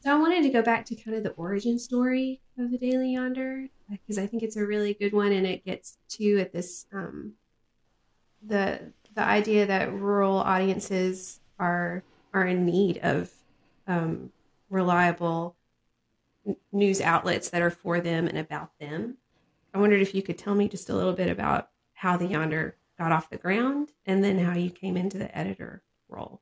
So 0.05 0.11
I 0.11 0.19
wanted 0.19 0.43
to 0.43 0.49
go 0.49 0.61
back 0.61 0.85
to 0.85 0.95
kind 0.95 1.17
of 1.17 1.23
the 1.23 1.31
origin 1.31 1.79
story 1.79 2.39
of 2.59 2.69
the 2.69 2.77
Daily 2.77 3.13
Yonder 3.13 3.69
because 3.89 4.19
I 4.19 4.27
think 4.27 4.43
it's 4.43 4.55
a 4.55 4.63
really 4.63 4.93
good 4.93 5.13
one, 5.13 5.31
and 5.31 5.47
it 5.47 5.65
gets 5.65 5.97
to 6.09 6.37
at 6.41 6.53
this 6.53 6.85
um, 6.93 7.33
the 8.45 8.91
the 9.15 9.23
idea 9.23 9.65
that 9.65 9.91
rural 9.91 10.37
audiences 10.37 11.39
are 11.57 12.03
are 12.35 12.45
in 12.45 12.67
need 12.67 12.99
of 12.99 13.31
um, 13.87 14.31
reliable 14.69 15.55
n- 16.45 16.55
news 16.71 17.01
outlets 17.01 17.49
that 17.49 17.63
are 17.63 17.71
for 17.71 17.99
them 17.99 18.27
and 18.27 18.37
about 18.37 18.77
them. 18.79 19.17
I 19.73 19.79
wondered 19.79 20.01
if 20.01 20.13
you 20.13 20.21
could 20.21 20.37
tell 20.37 20.53
me 20.53 20.69
just 20.69 20.91
a 20.91 20.95
little 20.95 21.13
bit 21.13 21.31
about 21.31 21.69
how 21.95 22.15
the 22.15 22.27
Yonder 22.27 22.75
got 22.99 23.11
off 23.11 23.31
the 23.31 23.37
ground 23.37 23.91
and 24.05 24.23
then 24.23 24.37
how 24.37 24.55
you 24.55 24.69
came 24.69 24.97
into 24.97 25.17
the 25.17 25.35
editor 25.35 25.81
role. 26.07 26.41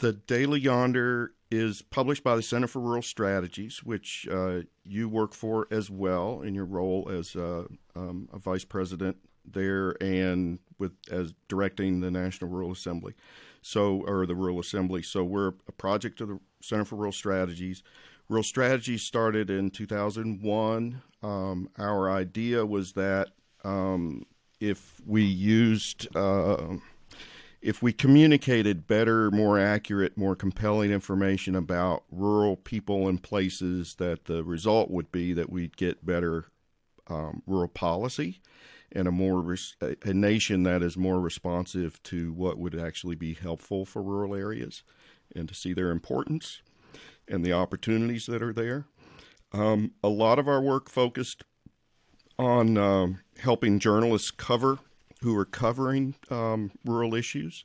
The 0.00 0.12
Daily 0.12 0.58
Yonder 0.58 1.34
is 1.52 1.82
published 1.82 2.24
by 2.24 2.34
the 2.34 2.42
Center 2.42 2.66
for 2.66 2.80
Rural 2.80 3.02
Strategies, 3.02 3.84
which 3.84 4.26
uh, 4.30 4.60
you 4.84 5.08
work 5.08 5.34
for 5.34 5.68
as 5.70 5.90
well 5.90 6.40
in 6.40 6.54
your 6.54 6.64
role 6.64 7.10
as 7.12 7.36
uh, 7.36 7.64
um, 7.94 8.28
a 8.32 8.38
vice 8.38 8.64
president 8.64 9.18
there 9.44 9.90
and 10.02 10.60
with 10.78 10.92
as 11.10 11.34
directing 11.48 12.00
the 12.00 12.10
National 12.10 12.48
Rural 12.48 12.72
Assembly, 12.72 13.12
so 13.60 14.02
or 14.06 14.24
the 14.24 14.34
Rural 14.34 14.60
Assembly. 14.60 15.02
So 15.02 15.24
we're 15.24 15.52
a 15.68 15.72
project 15.72 16.22
of 16.22 16.28
the 16.28 16.40
Center 16.62 16.86
for 16.86 16.96
Rural 16.96 17.12
Strategies. 17.12 17.82
Rural 18.28 18.44
Strategies 18.44 19.02
started 19.02 19.50
in 19.50 19.70
2001. 19.70 21.02
Um, 21.22 21.68
our 21.76 22.10
idea 22.10 22.64
was 22.64 22.92
that 22.92 23.28
um, 23.62 24.24
if 24.58 25.02
we 25.06 25.22
used 25.22 26.08
uh, 26.16 26.76
if 27.62 27.80
we 27.80 27.92
communicated 27.92 28.88
better, 28.88 29.30
more 29.30 29.58
accurate, 29.58 30.18
more 30.18 30.34
compelling 30.34 30.90
information 30.90 31.54
about 31.54 32.02
rural 32.10 32.56
people 32.56 33.08
and 33.08 33.22
places, 33.22 33.94
that 33.94 34.24
the 34.24 34.42
result 34.42 34.90
would 34.90 35.12
be 35.12 35.32
that 35.32 35.50
we'd 35.50 35.76
get 35.76 36.04
better 36.04 36.46
um, 37.06 37.42
rural 37.46 37.68
policy 37.68 38.40
and 38.90 39.06
a 39.08 39.12
more 39.12 39.40
res- 39.40 39.76
a 39.80 40.12
nation 40.12 40.64
that 40.64 40.82
is 40.82 40.96
more 40.96 41.20
responsive 41.20 42.02
to 42.02 42.32
what 42.32 42.58
would 42.58 42.78
actually 42.78 43.14
be 43.14 43.32
helpful 43.32 43.86
for 43.86 44.02
rural 44.02 44.34
areas, 44.34 44.82
and 45.34 45.48
to 45.48 45.54
see 45.54 45.72
their 45.72 45.90
importance 45.90 46.60
and 47.28 47.44
the 47.44 47.52
opportunities 47.52 48.26
that 48.26 48.42
are 48.42 48.52
there. 48.52 48.86
Um, 49.52 49.92
a 50.02 50.08
lot 50.08 50.38
of 50.38 50.48
our 50.48 50.60
work 50.60 50.90
focused 50.90 51.44
on 52.38 52.76
um, 52.76 53.20
helping 53.38 53.78
journalists 53.78 54.30
cover 54.30 54.78
who 55.22 55.34
were 55.34 55.44
covering 55.44 56.14
um, 56.30 56.72
rural 56.84 57.14
issues. 57.14 57.64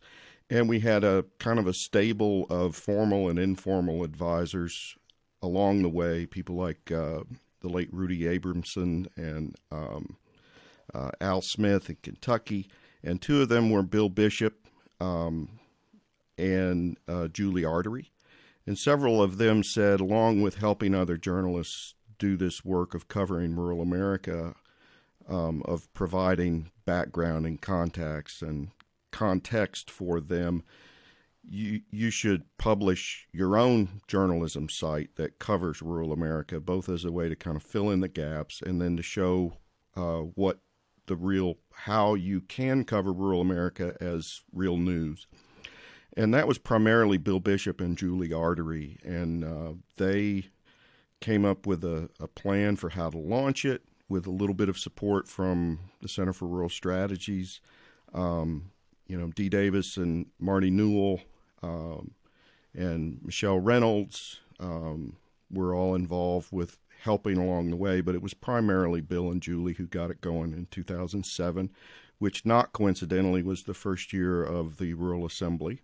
And 0.50 0.70
we 0.70 0.80
had 0.80 1.04
a 1.04 1.26
kind 1.40 1.60
of 1.60 1.68
a 1.68 1.74
stable 1.74 2.46
of 2.50 2.76
formal 2.76 3.28
and 3.30 3.38
informal 3.38 4.04
advisors 4.04 4.96
along 5.42 5.82
the 5.82 5.90
way, 5.90 6.26
people 6.26 6.56
like 6.56 6.92
uh, 6.92 7.22
the 7.62 7.70
late 7.70 7.90
Rudy 7.92 8.22
Abramson 8.22 9.08
and 9.16 9.56
um, 9.72 10.18
uh, 10.94 11.12
Al 11.20 11.42
Smith 11.42 11.90
in 11.90 11.98
Kentucky. 12.02 12.70
And 13.04 13.22
two 13.22 13.42
of 13.42 13.50
them 13.50 13.70
were 13.70 13.84
Bill 13.84 14.10
Bishop 14.10 14.68
um, 15.00 15.60
and 16.38 16.98
uh, 17.08 17.28
Julie 17.28 17.66
Ardery. 17.66 18.12
And 18.66 18.78
several 18.78 19.22
of 19.22 19.38
them 19.38 19.64
said, 19.64 20.00
along 20.00 20.42
with 20.42 20.56
helping 20.56 20.94
other 20.94 21.18
journalists 21.18 21.96
do 22.20 22.36
this 22.36 22.66
work 22.66 22.94
of 22.94 23.08
covering 23.08 23.56
rural 23.56 23.82
America, 23.82 24.56
um, 25.27 25.62
of 25.65 25.91
providing 25.93 26.72
background 26.86 27.46
and 27.46 27.62
contacts 27.62 28.41
and 28.41 28.69
context 29.12 29.89
for 29.91 30.19
them, 30.19 30.63
you 31.43 31.81
you 31.91 32.10
should 32.10 32.43
publish 32.57 33.27
your 33.31 33.57
own 33.57 34.01
journalism 34.07 34.69
site 34.69 35.15
that 35.15 35.39
covers 35.39 35.81
rural 35.81 36.12
America, 36.12 36.60
both 36.60 36.89
as 36.89 37.05
a 37.05 37.12
way 37.12 37.29
to 37.29 37.36
kind 37.36 37.55
of 37.55 37.63
fill 37.63 37.89
in 37.89 38.01
the 38.01 38.07
gaps 38.07 38.62
and 38.62 38.81
then 38.81 38.98
to 38.98 39.03
show 39.03 39.53
uh, 39.96 40.19
what 40.19 40.60
the 41.07 41.15
real 41.15 41.55
how 41.72 42.15
you 42.15 42.41
can 42.41 42.84
cover 42.84 43.13
rural 43.13 43.41
America 43.41 43.96
as 44.01 44.41
real 44.53 44.77
news. 44.77 45.27
And 46.15 46.34
that 46.34 46.48
was 46.48 46.57
primarily 46.57 47.17
Bill 47.17 47.39
Bishop 47.39 47.79
and 47.79 47.98
Julie 47.98 48.29
Ardery, 48.29 48.98
and 49.03 49.43
uh, 49.43 49.74
they 49.98 50.48
came 51.22 51.46
up 51.46 51.65
with 51.65 51.84
a, 51.84 52.10
a 52.19 52.27
plan 52.27 52.75
for 52.75 52.89
how 52.89 53.10
to 53.10 53.17
launch 53.17 53.65
it 53.65 53.87
with 54.10 54.26
a 54.26 54.32
little 54.32 54.56
bit 54.56 54.70
of 54.70 54.78
support 54.78 55.28
from 55.28 55.80
the 56.02 56.08
Center 56.08 56.34
for 56.34 56.48
Rural 56.48 56.70
Strategies. 56.70 57.60
Um, 58.13 58.72
you 59.08 59.17
know, 59.17 59.28
Dee 59.28 59.50
Davis 59.50 59.98
and 59.98 60.28
Marty 60.39 60.70
Newell 60.70 61.22
um, 61.62 62.12
and 62.74 63.20
Michelle 63.24 63.60
Reynolds 63.60 64.41
um, 64.60 65.17
were 65.52 65.74
all 65.74 65.96
involved 65.96 66.50
with 66.52 66.78
helping 67.04 67.38
along 67.38 67.70
the 67.70 67.76
way, 67.76 68.02
but 68.02 68.15
it 68.15 68.22
was 68.22 68.34
primarily 68.34 69.02
Bill 69.02 69.30
and 69.30 69.41
Julie 69.41 69.74
who 69.74 69.88
got 69.88 70.12
it 70.12 70.22
going 70.22 70.54
in 70.54 70.67
2007, 70.72 71.72
which 72.17 72.46
not 72.46 72.74
coincidentally 72.74 73.43
was 73.43 73.63
the 73.63 73.74
first 73.74 74.13
year 74.13 74.43
of 74.43 74.78
the 74.78 74.93
Rural 74.93 75.26
Assembly. 75.26 75.82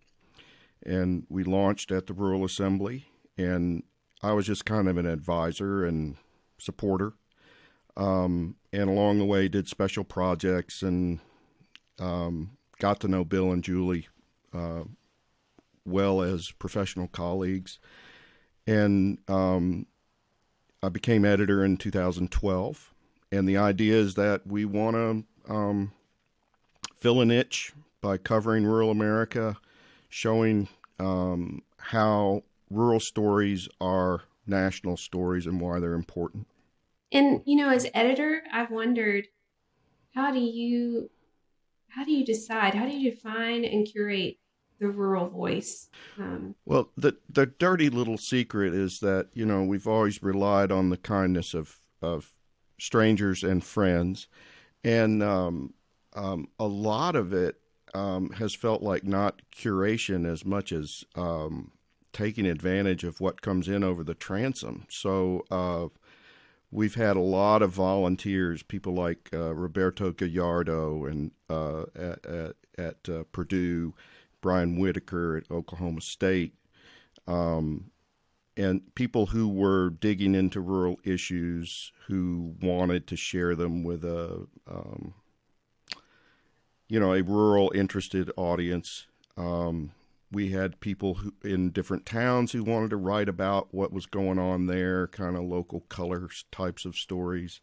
And 0.86 1.26
we 1.30 1.44
launched 1.44 1.92
at 1.92 2.08
the 2.08 2.14
Rural 2.14 2.44
Assembly, 2.44 3.06
and 3.38 3.84
I 4.22 4.34
was 4.34 4.48
just 4.48 4.66
kind 4.66 4.88
of 4.88 4.98
an 4.98 5.06
advisor 5.06 5.86
and 5.86 6.18
supporter 6.58 7.14
um, 7.96 8.56
and 8.72 8.90
along 8.90 9.20
the 9.20 9.26
way 9.26 9.48
did 9.48 9.68
special 9.68 10.04
projects 10.04 10.82
and 10.82 11.20
um, 12.00 12.52
got 12.80 13.00
to 13.02 13.08
know 13.08 13.24
Bill 13.24 13.52
and 13.52 13.64
Julie 13.64 14.08
uh, 14.54 14.84
well 15.86 16.22
as 16.22 16.52
professional 16.52 17.08
colleagues. 17.08 17.80
And 18.66 19.18
um, 19.28 19.88
I 20.82 20.90
became 20.90 21.26
editor 21.26 21.64
in 21.64 21.78
2012. 21.78 22.94
And 23.32 23.48
the 23.48 23.58
idea 23.58 23.96
is 23.96 24.16
that 24.16 24.46
we 24.46 24.64
want 24.66 24.96
to 24.96 25.54
um, 25.54 25.92
fill 26.96 27.22
a 27.22 27.26
niche 27.26 27.74
by 28.02 28.18
covering 28.18 28.66
rural 28.66 28.92
America, 28.92 29.58
showing 30.10 30.68
um, 31.00 31.62
how 31.78 32.44
rural 32.70 33.00
stories 33.00 33.68
are 33.82 34.24
national 34.46 34.98
stories 34.98 35.46
and 35.46 35.60
why 35.60 35.80
they're 35.80 35.94
important. 35.94 36.48
And 37.14 37.42
you 37.46 37.56
know, 37.56 37.70
as 37.70 37.88
editor, 37.94 38.44
I've 38.52 38.72
wondered 38.72 39.28
how 40.14 40.32
do 40.32 40.40
you 40.40 41.10
how 41.90 42.04
do 42.04 42.12
you 42.12 42.26
decide? 42.26 42.74
How 42.74 42.86
do 42.86 42.92
you 42.92 43.12
define 43.12 43.64
and 43.64 43.86
curate 43.86 44.40
the 44.80 44.90
rural 44.90 45.30
voice? 45.30 45.90
Um, 46.18 46.56
well, 46.66 46.90
the 46.98 47.16
the 47.30 47.46
dirty 47.46 47.90
little 47.90 48.18
secret 48.18 48.74
is 48.74 49.00
that 49.00 49.28
you 49.34 49.46
know 49.46 49.64
we've 49.64 49.88
always 49.88 50.24
relied 50.24 50.72
on 50.72 50.90
the 50.90 50.98
kindness 50.98 51.54
of 51.54 51.80
of 52.02 52.34
strangers 52.80 53.44
and 53.44 53.64
friends, 53.64 54.28
and 54.84 55.22
um, 55.22 55.76
um, 56.14 56.48
a 56.60 56.66
lot 56.66 57.16
of 57.16 57.32
it 57.32 57.58
um, 57.94 58.32
has 58.32 58.56
felt 58.56 58.82
like 58.82 59.04
not 59.04 59.44
curation 59.56 60.30
as 60.30 60.44
much 60.44 60.72
as 60.72 61.04
um, 61.16 61.74
taking 62.12 62.48
advantage 62.48 63.04
of 63.04 63.22
what 63.22 63.44
comes 63.44 63.68
in 63.68 63.84
over 63.84 64.04
the 64.04 64.16
transom. 64.16 64.88
So. 64.90 65.46
Uh, 65.52 65.90
we've 66.74 66.96
had 66.96 67.16
a 67.16 67.22
lot 67.22 67.62
of 67.62 67.72
volunteers, 67.72 68.64
people 68.64 68.94
like 68.94 69.30
uh, 69.32 69.54
Roberto 69.54 70.12
Gallardo 70.12 71.06
and 71.06 71.32
uh, 71.50 71.84
at, 71.96 72.26
at, 72.26 72.56
at 72.78 73.10
uh, 73.10 73.24
Purdue, 73.32 73.94
Brian 74.42 74.80
Whitacre 74.80 75.38
at 75.38 75.52
Oklahoma 75.52 76.02
State, 76.02 76.56
um, 77.28 77.92
and 78.58 78.94
people 78.96 79.28
who 79.28 79.48
were 79.48 79.92
digging 79.92 80.36
into 80.36 80.60
rural 80.60 81.00
issues 81.04 81.92
who 82.08 82.56
wanted 82.62 83.08
to 83.08 83.16
share 83.16 83.56
them 83.56 83.84
with 83.84 84.04
a, 84.04 84.48
um, 84.70 85.14
you 86.88 87.00
know, 87.00 87.14
a 87.14 87.22
rural 87.22 87.72
interested 87.74 88.32
audience. 88.36 89.06
Um, 89.38 89.92
we 90.34 90.50
had 90.50 90.80
people 90.80 91.16
who, 91.16 91.34
in 91.44 91.70
different 91.70 92.06
towns 92.06 92.52
who 92.52 92.64
wanted 92.64 92.90
to 92.90 92.98
write 92.98 93.30
about 93.30 93.74
what 93.74 93.94
was 93.94 94.06
going 94.06 94.40
on 94.40 94.66
there, 94.66 95.08
kind 95.08 95.36
of 95.36 95.44
local 95.44 95.82
colors 95.82 96.46
types 96.52 96.86
of 96.86 96.96
stories. 96.96 97.62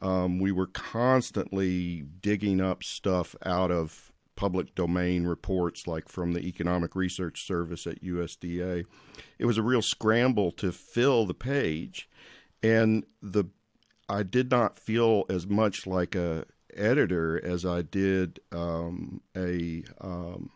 Um, 0.00 0.38
we 0.38 0.52
were 0.52 0.66
constantly 0.66 2.04
digging 2.20 2.60
up 2.60 2.84
stuff 2.84 3.34
out 3.44 3.70
of 3.70 4.12
public 4.36 4.74
domain 4.74 5.24
reports, 5.26 5.86
like 5.86 6.08
from 6.08 6.32
the 6.32 6.40
Economic 6.40 6.94
Research 6.94 7.46
Service 7.46 7.86
at 7.86 8.02
USDA. 8.02 8.84
It 9.38 9.46
was 9.46 9.58
a 9.58 9.62
real 9.62 9.82
scramble 9.82 10.52
to 10.52 10.72
fill 10.72 11.24
the 11.26 11.34
page, 11.34 12.08
and 12.62 13.04
the 13.22 13.46
I 14.08 14.22
did 14.22 14.50
not 14.50 14.78
feel 14.78 15.24
as 15.30 15.46
much 15.46 15.86
like 15.86 16.14
a 16.14 16.44
editor 16.76 17.42
as 17.42 17.64
I 17.64 17.82
did 17.82 18.40
um, 18.52 19.22
a 19.36 19.84
um, 20.00 20.50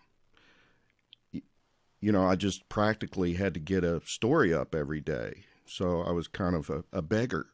you 2.00 2.12
know, 2.12 2.26
I 2.26 2.36
just 2.36 2.68
practically 2.68 3.34
had 3.34 3.54
to 3.54 3.60
get 3.60 3.84
a 3.84 4.00
story 4.04 4.54
up 4.54 4.74
every 4.74 5.00
day. 5.00 5.44
So 5.66 6.02
I 6.02 6.12
was 6.12 6.28
kind 6.28 6.54
of 6.54 6.70
a, 6.70 6.84
a 6.92 7.02
beggar. 7.02 7.46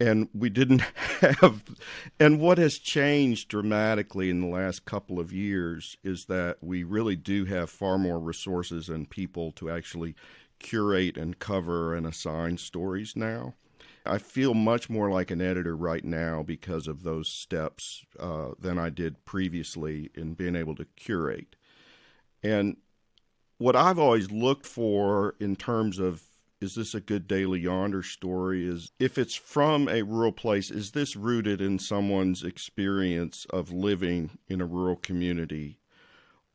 And 0.00 0.28
we 0.34 0.50
didn't 0.50 0.80
have, 1.20 1.62
and 2.18 2.40
what 2.40 2.58
has 2.58 2.78
changed 2.78 3.48
dramatically 3.48 4.28
in 4.28 4.40
the 4.40 4.48
last 4.48 4.84
couple 4.84 5.20
of 5.20 5.32
years 5.32 5.96
is 6.02 6.26
that 6.26 6.58
we 6.60 6.82
really 6.84 7.16
do 7.16 7.44
have 7.44 7.70
far 7.70 7.96
more 7.96 8.18
resources 8.18 8.88
and 8.88 9.08
people 9.08 9.52
to 9.52 9.70
actually 9.70 10.14
curate 10.58 11.16
and 11.16 11.38
cover 11.38 11.94
and 11.94 12.06
assign 12.06 12.58
stories 12.58 13.14
now. 13.14 13.54
I 14.06 14.18
feel 14.18 14.52
much 14.52 14.90
more 14.90 15.10
like 15.10 15.30
an 15.30 15.40
editor 15.40 15.76
right 15.76 16.04
now 16.04 16.42
because 16.42 16.86
of 16.86 17.04
those 17.04 17.28
steps 17.28 18.04
uh, 18.20 18.50
than 18.58 18.78
I 18.78 18.90
did 18.90 19.24
previously 19.24 20.10
in 20.14 20.34
being 20.34 20.56
able 20.56 20.74
to 20.76 20.84
curate 20.96 21.56
And 22.42 22.76
what 23.58 23.76
I've 23.76 23.98
always 23.98 24.30
looked 24.30 24.66
for 24.66 25.34
in 25.40 25.56
terms 25.56 25.98
of 25.98 26.22
is 26.60 26.74
this 26.76 26.94
a 26.94 27.00
good 27.00 27.28
daily 27.28 27.60
yonder 27.60 28.02
story 28.02 28.66
is 28.66 28.90
if 28.98 29.18
it's 29.18 29.34
from 29.34 29.88
a 29.88 30.02
rural 30.02 30.32
place 30.32 30.70
is 30.70 30.92
this 30.92 31.14
rooted 31.14 31.60
in 31.60 31.78
someone's 31.78 32.42
experience 32.42 33.46
of 33.50 33.70
living 33.70 34.38
in 34.48 34.60
a 34.60 34.66
rural 34.66 34.96
community? 34.96 35.78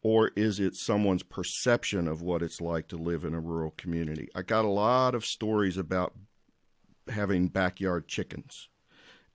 Or 0.01 0.31
is 0.37 0.61
it 0.61 0.75
someone's 0.75 1.23
perception 1.23 2.07
of 2.07 2.21
what 2.21 2.41
it's 2.41 2.61
like 2.61 2.87
to 2.87 2.95
live 2.95 3.25
in 3.25 3.33
a 3.33 3.39
rural 3.39 3.71
community? 3.71 4.29
I 4.33 4.43
got 4.43 4.63
a 4.63 4.69
lot 4.69 5.13
of 5.13 5.25
stories 5.25 5.77
about 5.77 6.13
having 7.09 7.49
backyard 7.49 8.07
chickens. 8.07 8.69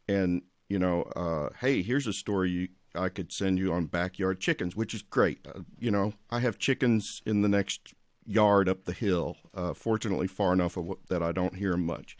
And 0.09 0.43
you 0.69 0.79
know 0.79 1.03
uh, 1.15 1.51
hey 1.61 1.83
here's 1.83 2.07
a 2.07 2.13
story 2.13 2.51
you, 2.51 2.69
i 2.95 3.09
could 3.09 3.33
send 3.33 3.59
you 3.59 3.73
on 3.73 3.87
backyard 3.87 4.41
chickens 4.41 4.77
which 4.77 4.95
is 4.95 5.03
great 5.03 5.47
uh, 5.55 5.61
you 5.79 5.91
know 5.91 6.13
i 6.31 6.41
have 6.41 6.59
chickens 6.59 7.23
in 7.27 7.43
the 7.43 7.49
next 7.49 7.95
yard 8.27 8.69
up 8.69 8.85
the 8.85 8.93
hill. 8.93 9.37
Uh, 9.55 9.75
fortunately, 9.75 10.27
far 10.27 10.53
enough 10.53 10.77
that 11.09 11.23
I 11.23 11.33
don't 11.33 11.57
hear 11.57 11.73
them 11.73 11.87
much. 11.87 12.17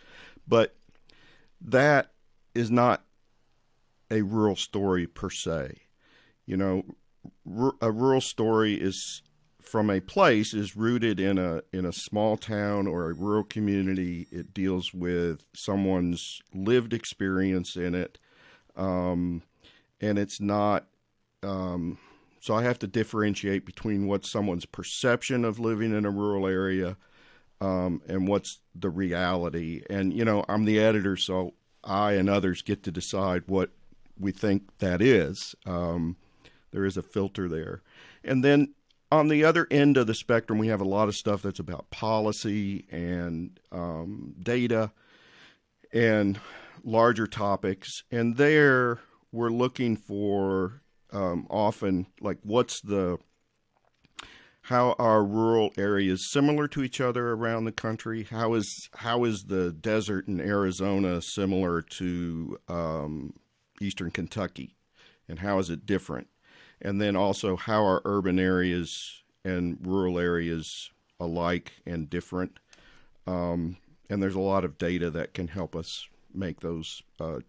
But 0.47 0.77
that 1.61 2.13
is 2.55 2.71
not 2.71 3.05
a 4.11 4.23
rural 4.23 4.57
story 4.57 5.07
per 5.07 5.31
se. 5.31 5.83
You 6.47 6.57
know, 6.57 6.83
a 7.81 7.91
rural 7.91 8.21
story 8.21 8.75
is 8.75 9.23
from 9.63 9.89
a 9.89 10.01
place 10.01 10.53
is 10.53 10.77
rooted 10.77 11.19
in 11.19 11.39
a 11.39 11.63
in 11.73 11.87
a 11.87 11.93
small 11.93 12.37
town 12.37 12.87
or 12.87 13.09
a 13.09 13.15
rural 13.15 13.45
community. 13.45 14.27
It 14.31 14.53
deals 14.53 14.93
with 14.93 15.45
someone's 15.55 16.43
lived 16.53 16.93
experience 16.93 17.75
in 17.75 17.95
it, 17.95 18.19
um, 18.77 19.43
and 20.01 20.19
it's 20.19 20.41
not. 20.41 20.87
Um, 21.43 21.99
so 22.41 22.55
I 22.55 22.63
have 22.63 22.79
to 22.81 22.87
differentiate 22.87 23.65
between 23.65 24.07
what's 24.07 24.31
someone's 24.31 24.67
perception 24.67 25.45
of 25.45 25.59
living 25.59 25.97
in 25.97 26.05
a 26.05 26.11
rural 26.11 26.47
area 26.47 26.97
um, 27.61 28.03
and 28.07 28.29
what's 28.29 28.61
the 28.75 28.91
reality. 28.91 29.83
And, 29.89 30.13
you 30.13 30.25
know, 30.25 30.45
I'm 30.49 30.65
the 30.65 30.79
editor, 30.79 31.17
so 31.17 31.55
I 31.83 32.13
and 32.13 32.29
others 32.29 32.63
get 32.63 32.83
to 32.85 32.91
decide 32.91 33.45
what 33.47 33.71
we 34.19 34.31
think 34.31 34.79
that 34.79 35.01
is. 35.01 35.55
Um, 35.67 36.17
there 36.71 36.85
is 36.85 36.97
a 36.97 37.03
filter 37.03 37.49
there. 37.49 37.83
And 38.23 38.45
then 38.45 38.75
on 39.11 39.29
the 39.29 39.45
other 39.45 39.67
end 39.71 39.97
of 39.97 40.07
the 40.07 40.15
spectrum, 40.15 40.59
we 40.59 40.69
have 40.69 40.81
a 40.81 40.85
lot 40.89 41.09
of 41.09 41.15
stuff 41.15 41.43
that's 41.43 41.61
about 41.61 41.91
policy 41.91 42.87
and 42.91 43.59
um, 43.71 44.35
data 44.43 44.93
and 45.93 46.41
larger 46.83 47.27
topics. 47.27 48.03
And 48.11 48.37
there, 48.37 49.01
we're 49.35 49.51
looking 49.51 49.97
for 49.97 50.81
um, 51.13 51.47
often 51.51 52.07
like 52.21 52.39
what's 52.43 52.81
the 52.81 53.19
how 54.63 54.95
are 54.99 55.23
rural 55.23 55.73
areas 55.77 56.31
similar 56.31 56.67
to 56.69 56.83
each 56.83 57.01
other 57.01 57.33
around 57.33 57.65
the 57.65 57.73
country? 57.73 58.23
How 58.31 58.55
is 58.55 58.89
how 58.95 59.25
is 59.25 59.45
the 59.49 59.73
desert 59.73 60.29
in 60.29 60.41
Arizona 60.41 61.21
similar 61.21 61.83
to 61.99 62.59
um, 62.69 63.35
eastern 63.81 64.11
Kentucky, 64.11 64.77
and 65.29 65.41
how 65.41 65.59
is 65.59 65.69
it 65.69 65.85
different? 65.85 66.29
And 66.81 67.01
then 67.01 67.17
also, 67.17 67.57
how 67.57 67.85
are 67.85 68.03
urban 68.05 68.39
areas 68.39 69.23
and 69.45 69.79
rural 69.83 70.19
areas 70.19 70.91
alike 71.19 71.73
and 71.85 72.09
different? 72.09 72.59
Um, 73.27 73.79
and 74.09 74.23
there's 74.23 74.35
a 74.35 74.41
lot 74.41 74.65
of 74.65 74.79
data 74.79 75.11
that 75.11 75.35
can 75.35 75.49
help 75.49 75.75
us 75.75 76.09
make 76.33 76.61
those 76.61 77.03
uh, 77.19 77.41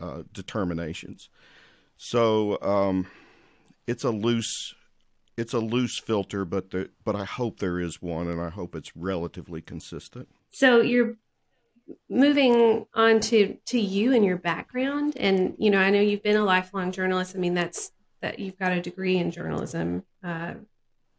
uh, 0.00 0.22
determinations. 0.32 1.28
So 1.96 2.60
um, 2.62 3.06
it's 3.86 4.04
a 4.04 4.10
loose 4.10 4.74
it's 5.40 5.54
a 5.54 5.58
loose 5.58 5.98
filter, 5.98 6.44
but 6.44 6.70
the, 6.70 6.90
but 7.02 7.16
I 7.16 7.24
hope 7.24 7.60
there 7.60 7.80
is 7.80 8.02
one, 8.02 8.28
and 8.28 8.40
I 8.40 8.50
hope 8.50 8.74
it's 8.74 8.94
relatively 8.94 9.62
consistent. 9.62 10.28
So 10.50 10.82
you're 10.82 11.16
moving 12.08 12.86
on 12.94 13.20
to 13.20 13.56
to 13.66 13.80
you 13.80 14.12
and 14.12 14.24
your 14.24 14.36
background, 14.36 15.16
and 15.16 15.54
you 15.58 15.70
know 15.70 15.78
I 15.78 15.90
know 15.90 16.00
you've 16.00 16.22
been 16.22 16.36
a 16.36 16.44
lifelong 16.44 16.92
journalist. 16.92 17.34
I 17.34 17.38
mean 17.38 17.54
that's 17.54 17.92
that 18.20 18.38
you've 18.38 18.58
got 18.58 18.72
a 18.72 18.82
degree 18.82 19.16
in 19.16 19.30
journalism, 19.30 20.04
uh, 20.22 20.54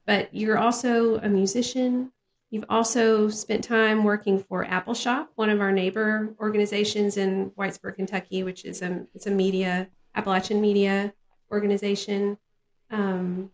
but 0.05 0.33
you're 0.33 0.57
also 0.57 1.17
a 1.17 1.27
musician. 1.27 2.11
You've 2.51 2.65
also 2.67 3.29
spent 3.29 3.63
time 3.63 4.03
working 4.03 4.37
for 4.37 4.65
Appalshop, 4.65 5.27
one 5.35 5.49
of 5.49 5.61
our 5.61 5.71
neighbor 5.71 6.35
organizations 6.37 7.15
in 7.15 7.51
Whitesburg, 7.51 7.95
Kentucky, 7.95 8.43
which 8.43 8.65
is 8.65 8.81
a 8.81 9.07
it's 9.15 9.25
a 9.25 9.31
media 9.31 9.87
Appalachian 10.15 10.59
Media 10.59 11.13
Organization. 11.49 12.37
Um, 12.91 13.51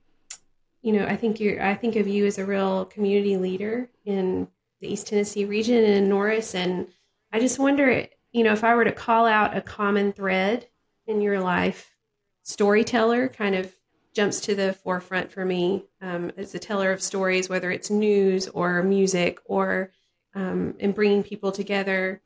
you 0.81 0.93
know, 0.93 1.05
I 1.05 1.15
think 1.15 1.39
you're 1.39 1.63
I 1.63 1.75
think 1.75 1.95
of 1.95 2.07
you 2.07 2.25
as 2.25 2.39
a 2.39 2.45
real 2.45 2.86
community 2.86 3.38
leader 3.38 3.88
in 4.03 4.47
the 4.81 4.91
East 4.91 5.05
Tennessee 5.07 5.45
region 5.45 5.77
and 5.77 5.93
in 5.93 6.10
Norris. 6.10 6.55
And 6.55 6.88
I 7.31 7.39
just 7.39 7.60
wonder, 7.60 8.07
you 8.31 8.43
know, 8.43 8.53
if 8.53 8.63
I 8.63 8.73
were 8.73 8.86
to 8.86 8.91
call 8.91 9.27
out 9.27 9.55
a 9.55 9.62
common 9.62 10.12
thread 10.12 10.67
in 11.05 11.21
your 11.21 11.39
life, 11.39 11.95
storyteller 12.41 13.27
kind 13.29 13.53
of 13.53 13.71
jumps 14.17 14.39
to 14.41 14.56
the 14.56 14.73
forefront 14.73 15.32
for 15.32 15.45
me 15.45 15.86
um, 16.01 16.32
as 16.38 16.56
a 16.56 16.60
teller 16.60 16.91
of 16.91 17.03
stories, 17.03 17.49
whether 17.49 17.69
it's 17.69 17.91
news 17.91 18.47
or 18.47 18.82
music 18.82 19.39
or 19.45 19.91
um, 20.34 20.73
in 20.80 20.91
bringing 20.91 21.21
people 21.21 21.51
together. 21.51 22.19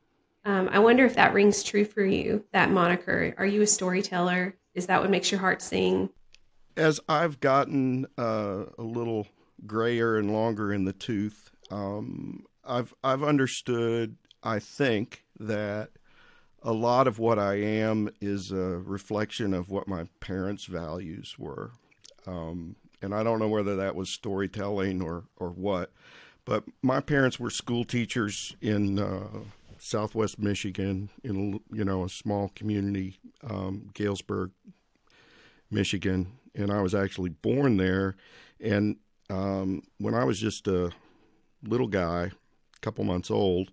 Um, 0.46 0.70
I 0.72 0.80
wonder 0.80 1.06
if 1.06 1.16
that 1.16 1.34
rings 1.34 1.64
true 1.64 1.84
for 1.84 2.02
you, 2.02 2.46
that 2.54 2.72
moniker. 2.72 3.36
Are 3.38 3.46
you 3.46 3.62
a 3.62 3.68
storyteller? 3.68 4.56
Is 4.74 4.86
that 4.88 5.02
what 5.02 5.10
makes 5.10 5.32
your 5.32 5.42
heart 5.42 5.62
sing? 5.62 6.10
As 6.78 7.02
I've 7.10 7.42
gotten 7.42 8.08
uh, 8.18 8.64
a 8.78 8.84
little 8.84 9.28
grayer 9.68 10.16
and 10.16 10.32
longer 10.32 10.72
in 10.72 10.86
the 10.86 10.94
tooth, 10.94 11.52
um, 11.70 12.46
I've 12.64 12.94
I've 13.04 13.22
understood. 13.22 14.16
I 14.42 14.60
think 14.60 15.26
that 15.40 15.90
a 16.64 16.72
lot 16.72 17.08
of 17.08 17.20
what 17.20 17.38
I 17.38 17.56
am 17.56 18.10
is 18.22 18.52
a 18.52 18.56
reflection 18.56 19.54
of 19.54 19.70
what 19.70 19.90
my 19.90 20.06
parents' 20.22 20.66
values 20.66 21.36
were, 21.38 21.72
um, 22.28 22.76
and 23.02 23.14
I 23.14 23.24
don't 23.24 23.40
know 23.40 23.48
whether 23.48 23.76
that 23.78 23.96
was 23.96 24.10
storytelling 24.10 25.02
or 25.02 25.26
or 25.38 25.50
what. 25.50 25.92
But 26.46 26.64
my 26.82 27.00
parents 27.00 27.40
were 27.40 27.50
school 27.50 27.84
teachers 27.84 28.56
in 28.62 29.00
uh, 29.00 29.42
Southwest 29.78 30.40
Michigan 30.40 31.10
in 31.24 31.60
you 31.72 31.84
know 31.84 32.04
a 32.04 32.10
small 32.10 32.52
community, 32.56 33.20
um, 33.44 33.90
Galesburg, 33.94 34.52
Michigan, 35.70 36.34
and 36.56 36.72
I 36.72 36.82
was 36.82 36.96
actually 36.96 37.30
born 37.30 37.78
there. 37.78 38.16
And 38.60 38.98
um, 39.30 39.84
when 39.98 40.14
I 40.14 40.24
was 40.24 40.40
just 40.40 40.68
a 40.68 40.92
little 41.64 41.88
guy, 41.88 42.32
a 42.76 42.80
couple 42.82 43.04
months 43.04 43.32
old, 43.32 43.72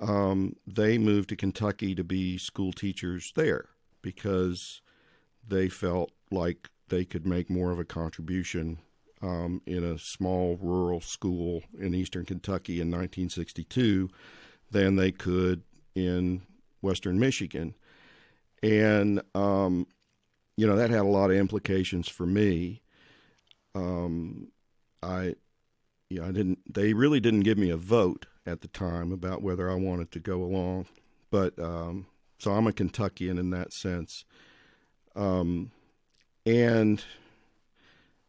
um, 0.00 0.56
they 0.66 0.98
moved 0.98 1.28
to 1.30 1.36
Kentucky 1.36 1.94
to 1.94 2.04
be 2.04 2.38
school 2.38 2.72
teachers 2.72 3.32
there 3.36 3.66
because 4.02 4.80
they 5.46 5.68
felt 5.68 6.10
like 6.30 6.68
they 6.90 7.04
could 7.04 7.26
make 7.26 7.48
more 7.48 7.70
of 7.70 7.78
a 7.78 7.84
contribution 7.84 8.78
um, 9.22 9.62
in 9.66 9.84
a 9.84 9.98
small 9.98 10.58
rural 10.60 11.00
school 11.00 11.62
in 11.78 11.94
eastern 11.94 12.24
Kentucky 12.24 12.74
in 12.74 12.88
1962 12.88 14.08
than 14.70 14.96
they 14.96 15.12
could 15.12 15.62
in 15.94 16.42
Western 16.80 17.18
Michigan. 17.18 17.74
And, 18.62 19.22
um, 19.34 19.86
you 20.56 20.66
know, 20.66 20.76
that 20.76 20.90
had 20.90 21.00
a 21.00 21.04
lot 21.04 21.30
of 21.30 21.36
implications 21.36 22.08
for 22.08 22.26
me. 22.26 22.82
Um, 23.74 24.48
I, 25.02 25.34
you 26.08 26.20
know, 26.20 26.26
I 26.26 26.32
didn't, 26.32 26.58
they 26.72 26.92
really 26.92 27.20
didn't 27.20 27.40
give 27.40 27.58
me 27.58 27.70
a 27.70 27.76
vote 27.76 28.26
at 28.46 28.60
the 28.60 28.68
time 28.68 29.12
about 29.12 29.42
whether 29.42 29.70
I 29.70 29.74
wanted 29.74 30.10
to 30.12 30.20
go 30.20 30.42
along. 30.42 30.86
But, 31.30 31.58
um, 31.58 32.06
so 32.38 32.52
I'm 32.52 32.66
a 32.66 32.72
Kentuckian 32.72 33.38
in 33.38 33.50
that 33.50 33.72
sense. 33.72 34.24
Um, 35.14 35.70
and 36.46 37.04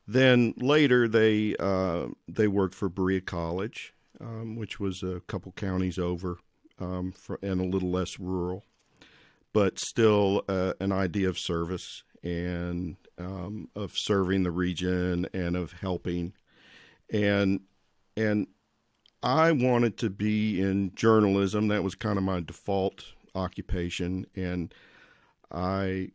then 0.08 0.54
later 0.58 1.08
they, 1.08 1.56
uh, 1.58 2.08
they 2.28 2.48
worked 2.48 2.76
for 2.76 2.90
Berea 2.90 3.22
College 3.22 3.94
um, 4.22 4.56
which 4.56 4.80
was 4.80 5.04
a 5.04 5.22
couple 5.28 5.52
counties 5.54 5.98
over 5.98 6.38
um, 6.80 7.12
for, 7.12 7.40
and 7.42 7.60
a 7.60 7.66
little 7.66 7.90
less 7.90 8.20
rural, 8.20 8.64
but 9.54 9.80
still 9.80 10.44
uh, 10.48 10.74
an 10.80 10.92
idea 10.92 11.28
of 11.28 11.38
service 11.38 12.04
and 12.24 12.98
um, 13.18 13.68
of 13.76 13.94
serving 13.96 14.44
the 14.44 14.52
region 14.52 15.28
and 15.34 15.56
of 15.56 15.74
helping. 15.74 16.34
And 17.12 17.62
and 18.16 18.48
I 19.24 19.52
wanted 19.52 19.98
to 20.00 20.10
be 20.10 20.62
in 20.62 20.94
journalism. 20.96 21.68
That 21.68 21.84
was 21.84 21.96
kind 21.96 22.18
of 22.18 22.24
my 22.24 22.42
default 22.42 23.06
occupation, 23.34 24.26
and 24.36 24.74
I 25.52 26.12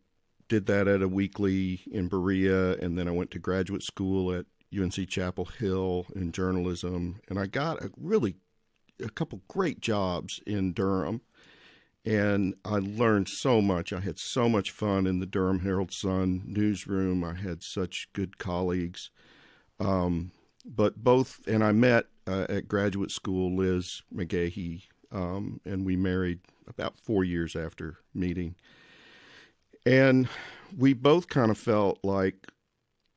did 0.47 0.65
that 0.67 0.87
at 0.87 1.01
a 1.01 1.07
weekly 1.07 1.81
in 1.91 2.07
Berea, 2.07 2.77
and 2.77 2.97
then 2.97 3.07
I 3.07 3.11
went 3.11 3.31
to 3.31 3.39
graduate 3.39 3.83
school 3.83 4.33
at 4.33 4.45
UNC 4.77 5.07
Chapel 5.09 5.45
Hill 5.45 6.05
in 6.15 6.31
journalism, 6.31 7.21
and 7.29 7.39
I 7.39 7.47
got 7.47 7.81
a 7.81 7.91
really 7.97 8.35
a 9.03 9.09
couple 9.09 9.41
great 9.47 9.79
jobs 9.79 10.41
in 10.45 10.73
Durham, 10.73 11.21
and 12.03 12.55
I 12.65 12.75
learned 12.77 13.29
so 13.29 13.61
much. 13.61 13.93
I 13.93 13.99
had 13.99 14.17
so 14.19 14.49
much 14.49 14.71
fun 14.71 15.05
in 15.05 15.19
the 15.19 15.25
Durham 15.25 15.59
Herald 15.59 15.91
Sun 15.93 16.43
newsroom. 16.45 17.23
I 17.23 17.33
had 17.35 17.61
such 17.63 18.07
good 18.13 18.37
colleagues, 18.37 19.09
Um, 19.79 20.31
but 20.65 21.03
both, 21.03 21.39
and 21.47 21.63
I 21.63 21.71
met 21.71 22.07
uh, 22.25 22.45
at 22.49 22.67
graduate 22.67 23.11
school 23.11 23.55
Liz 23.55 24.01
McGahee, 24.13 24.83
um, 25.11 25.61
and 25.65 25.85
we 25.85 25.95
married 25.95 26.39
about 26.67 26.97
four 26.97 27.23
years 27.23 27.55
after 27.55 27.99
meeting. 28.13 28.55
And 29.87 30.27
we 30.77 30.91
both 30.91 31.29
kind 31.29 31.49
of 31.49 31.57
felt 31.57 31.99
like 32.03 32.47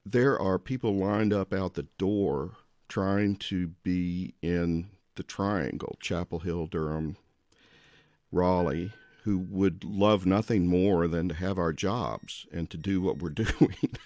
there 0.07 0.39
are 0.39 0.57
people 0.57 0.95
lined 0.95 1.33
up 1.33 1.53
out 1.53 1.75
the 1.75 1.89
door 1.99 2.53
trying 2.89 3.35
to 3.37 3.73
be 3.83 4.35
in 4.41 4.91
the 5.17 5.25
triangle 5.25 5.97
Chapel 6.01 6.39
Hill, 6.39 6.69
Durham, 6.69 7.17
Raleigh, 8.31 8.93
who 9.25 9.37
would 9.37 9.83
love 9.83 10.25
nothing 10.27 10.69
more 10.69 11.09
than 11.09 11.29
to 11.31 11.35
have 11.35 11.59
our 11.59 11.73
jobs 11.73 12.47
and 12.53 12.71
to 12.71 12.77
do 12.77 13.01
what 13.01 13.19
we're 13.19 13.31
doing 13.31 13.97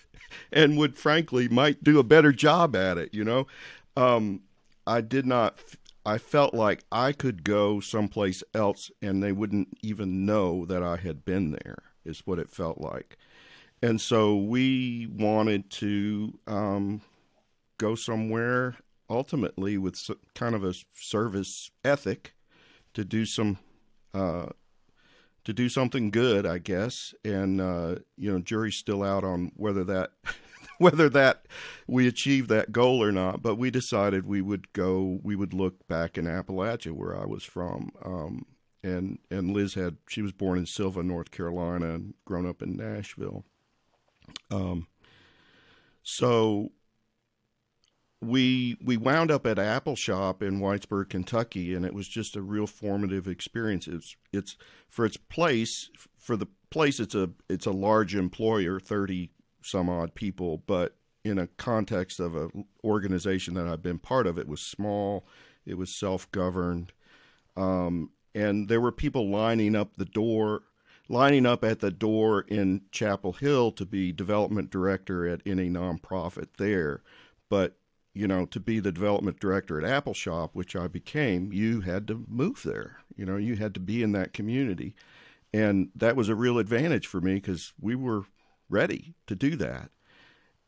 and 0.50 0.79
would 0.79 0.96
frankly 0.96 1.48
might 1.48 1.85
do 1.85 1.98
a 1.98 2.03
better 2.03 2.33
job 2.33 2.74
at 2.74 2.96
it 2.96 3.12
you 3.12 3.24
know? 3.24 3.46
Um, 3.94 4.40
i 4.87 5.03
did 5.03 5.27
not 5.27 5.59
i 6.07 6.16
felt 6.16 6.55
like 6.55 6.85
i 6.90 7.12
could 7.12 7.44
go 7.44 7.79
someplace 7.81 8.42
else 8.55 8.90
and 9.03 9.22
they 9.22 9.33
wouldn't 9.33 9.77
even 9.83 10.24
know 10.24 10.64
that 10.64 10.83
i 10.83 10.96
had 10.96 11.27
been 11.27 11.50
there 11.53 11.93
is 12.05 12.23
what 12.27 12.38
it 12.38 12.51
felt 12.51 12.81
like 12.81 13.17
and 13.83 14.01
so 14.01 14.37
we 14.37 15.07
wanted 15.12 15.71
to 15.71 16.38
um, 16.47 17.03
go 17.77 17.95
somewhere 17.95 18.77
ultimately 19.11 19.77
with 19.77 20.11
kind 20.35 20.55
of 20.55 20.64
a 20.64 20.75
service 20.95 21.71
ethic 21.85 22.35
to 22.95 23.05
do 23.05 23.27
some 23.27 23.59
uh, 24.14 24.47
to 25.45 25.53
do 25.53 25.69
something 25.69 26.11
good, 26.11 26.47
I 26.47 26.59
guess. 26.59 27.14
And 27.25 27.61
uh, 27.61 27.97
you 28.17 28.33
know, 28.33 28.38
jury's 28.38 28.77
still 28.77 29.03
out 29.03 29.25
on 29.25 29.53
whether 29.57 29.85
that 29.85 30.12
whether 30.79 31.09
that 31.11 31.47
we 31.87 32.09
achieved 32.09 32.49
that 32.49 32.73
goal 32.73 33.03
or 33.03 33.12
not. 33.12 33.43
But 33.43 33.57
we 33.57 33.71
decided 33.71 34.27
we 34.27 34.40
would 34.40 34.73
go. 34.73 35.21
We 35.23 35.37
would 35.37 35.53
look 35.53 35.87
back 35.88 36.17
in 36.17 36.25
Appalachia, 36.25 36.93
where 36.93 37.21
I 37.21 37.27
was 37.27 37.45
from. 37.45 37.90
Um, 38.05 38.47
and 38.85 39.18
and 39.31 39.53
Liz 39.53 39.75
had 39.75 39.97
she 40.09 40.23
was 40.23 40.33
born 40.33 40.59
in 40.59 40.66
Sylva, 40.66 41.03
North 41.03 41.31
Carolina, 41.31 41.94
and 41.94 42.14
grown 42.25 42.47
up 42.47 42.62
in 42.62 42.77
Nashville. 42.77 43.44
Um, 44.51 44.87
so 46.03 46.70
we 48.20 48.77
we 48.83 48.97
wound 48.97 49.31
up 49.31 49.47
at 49.47 49.57
Appalshop 49.57 50.42
in 50.42 50.61
Whitesburg, 50.61 51.09
Kentucky, 51.09 51.75
and 51.75 51.85
it 51.85 51.94
was 51.94 52.07
just 52.07 52.37
a 52.37 52.42
real 52.42 52.66
formative 52.66 53.27
experience. 53.27 53.88
It's 53.88 54.16
it's 54.33 54.57
for 54.88 55.05
its 55.05 55.16
place 55.16 55.90
for 56.18 56.37
the 56.37 56.49
place. 56.70 57.01
It's 57.01 57.14
a 57.14 57.31
it's 57.49 57.66
a 57.66 57.73
large 57.73 58.14
employer, 58.14 58.79
thirty 58.79 59.31
some 59.62 59.88
odd 59.88 60.14
people, 60.14 60.62
but 60.66 60.97
in 61.25 61.38
a 61.38 61.47
context 61.47 62.20
of 62.20 62.37
an 62.37 62.66
organization 62.85 63.55
that 63.55 63.66
I've 63.66 63.83
been 63.83 63.99
part 63.99 64.27
of, 64.27 64.38
it 64.38 64.47
was 64.47 64.61
small, 64.61 65.27
it 65.64 65.79
was 65.79 65.99
self 65.99 66.31
governed, 66.33 66.92
um, 67.57 68.11
and 68.35 68.68
there 68.68 68.81
were 68.81 68.92
people 68.92 69.31
lining 69.31 69.77
up 69.77 69.97
the 69.97 70.05
door. 70.05 70.62
Lining 71.07 71.44
up 71.44 71.62
at 71.62 71.81
the 71.81 71.90
door 71.90 72.47
in 72.49 72.81
Chapel 72.90 73.35
Hill 73.35 73.73
to 73.73 73.85
be 73.85 74.11
development 74.11 74.70
director 74.70 75.29
at 75.29 75.42
any 75.44 75.68
nonprofit 75.68 76.49
there, 76.57 77.03
but 77.51 77.77
you 78.14 78.29
know, 78.29 78.47
to 78.47 78.61
be 78.61 78.81
the 78.81 78.92
development 78.92 79.40
director 79.40 79.79
at 79.79 80.05
Appalshop, 80.05 80.51
which 80.53 80.77
I 80.77 80.87
became, 80.87 81.53
you 81.53 81.81
had 81.81 82.07
to 82.07 82.25
move 82.29 82.62
there. 82.62 82.99
You 83.16 83.27
know, 83.27 83.37
you 83.37 83.57
had 83.57 83.75
to 83.75 83.81
be 83.81 84.03
in 84.03 84.12
that 84.12 84.33
community. 84.33 84.94
And 85.53 85.90
that 85.94 86.16
was 86.16 86.29
a 86.29 86.35
real 86.35 86.59
advantage 86.59 87.07
for 87.07 87.20
me 87.20 87.35
because 87.35 87.75
we 87.81 87.94
were 87.94 88.25
ready 88.68 89.14
to 89.27 89.35
do 89.35 89.57
that. 89.57 89.90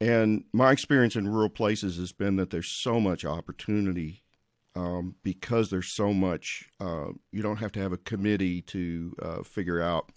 And 0.00 0.44
my 0.52 0.72
experience 0.72 1.16
in 1.16 1.28
rural 1.28 1.48
places 1.48 1.96
has 1.96 2.12
been 2.12 2.36
that 2.36 2.50
there's 2.50 2.68
so 2.68 3.00
much 3.00 3.24
opportunity 3.24 4.22
um, 4.76 5.16
because 5.22 5.70
there's 5.70 5.92
so 5.92 6.12
much, 6.12 6.68
uh, 6.78 7.08
you 7.32 7.42
don't 7.42 7.56
have 7.56 7.72
to 7.72 7.80
have 7.80 7.92
a 7.92 7.98
committee 7.98 8.62
to 8.62 9.16
uh, 9.20 9.42
figure 9.42 9.80
out 9.80 10.12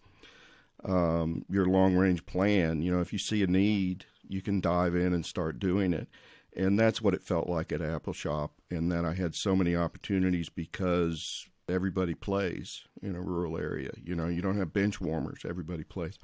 um, 0.83 1.45
your 1.49 1.65
long 1.65 1.95
range 1.95 2.25
plan. 2.25 2.81
You 2.81 2.91
know, 2.91 3.01
if 3.01 3.11
you 3.11 3.19
see 3.19 3.41
a 3.41 3.47
need, 3.47 4.05
you 4.27 4.41
can 4.41 4.61
dive 4.61 4.95
in 4.95 5.13
and 5.13 5.25
start 5.25 5.59
doing 5.59 5.93
it 5.93 6.07
and 6.55 6.79
that's 6.79 7.01
what 7.01 7.13
it 7.13 7.23
felt 7.23 7.47
like 7.47 7.71
at 7.71 7.81
Appalshop. 7.81 8.49
And 8.69 8.91
that 8.91 9.05
I 9.05 9.13
had 9.13 9.35
so 9.35 9.55
many 9.55 9.75
opportunities 9.75 10.49
because 10.49 11.47
everybody 11.67 12.13
plays 12.13 12.83
in 13.01 13.15
a 13.15 13.21
rural 13.21 13.57
area. 13.57 13.91
You 14.03 14.15
know, 14.15 14.27
you 14.27 14.41
don't 14.41 14.57
have 14.57 14.73
bench 14.73 14.99
warmers; 14.99 15.41
everybody 15.47 15.83
plays. 15.83 16.17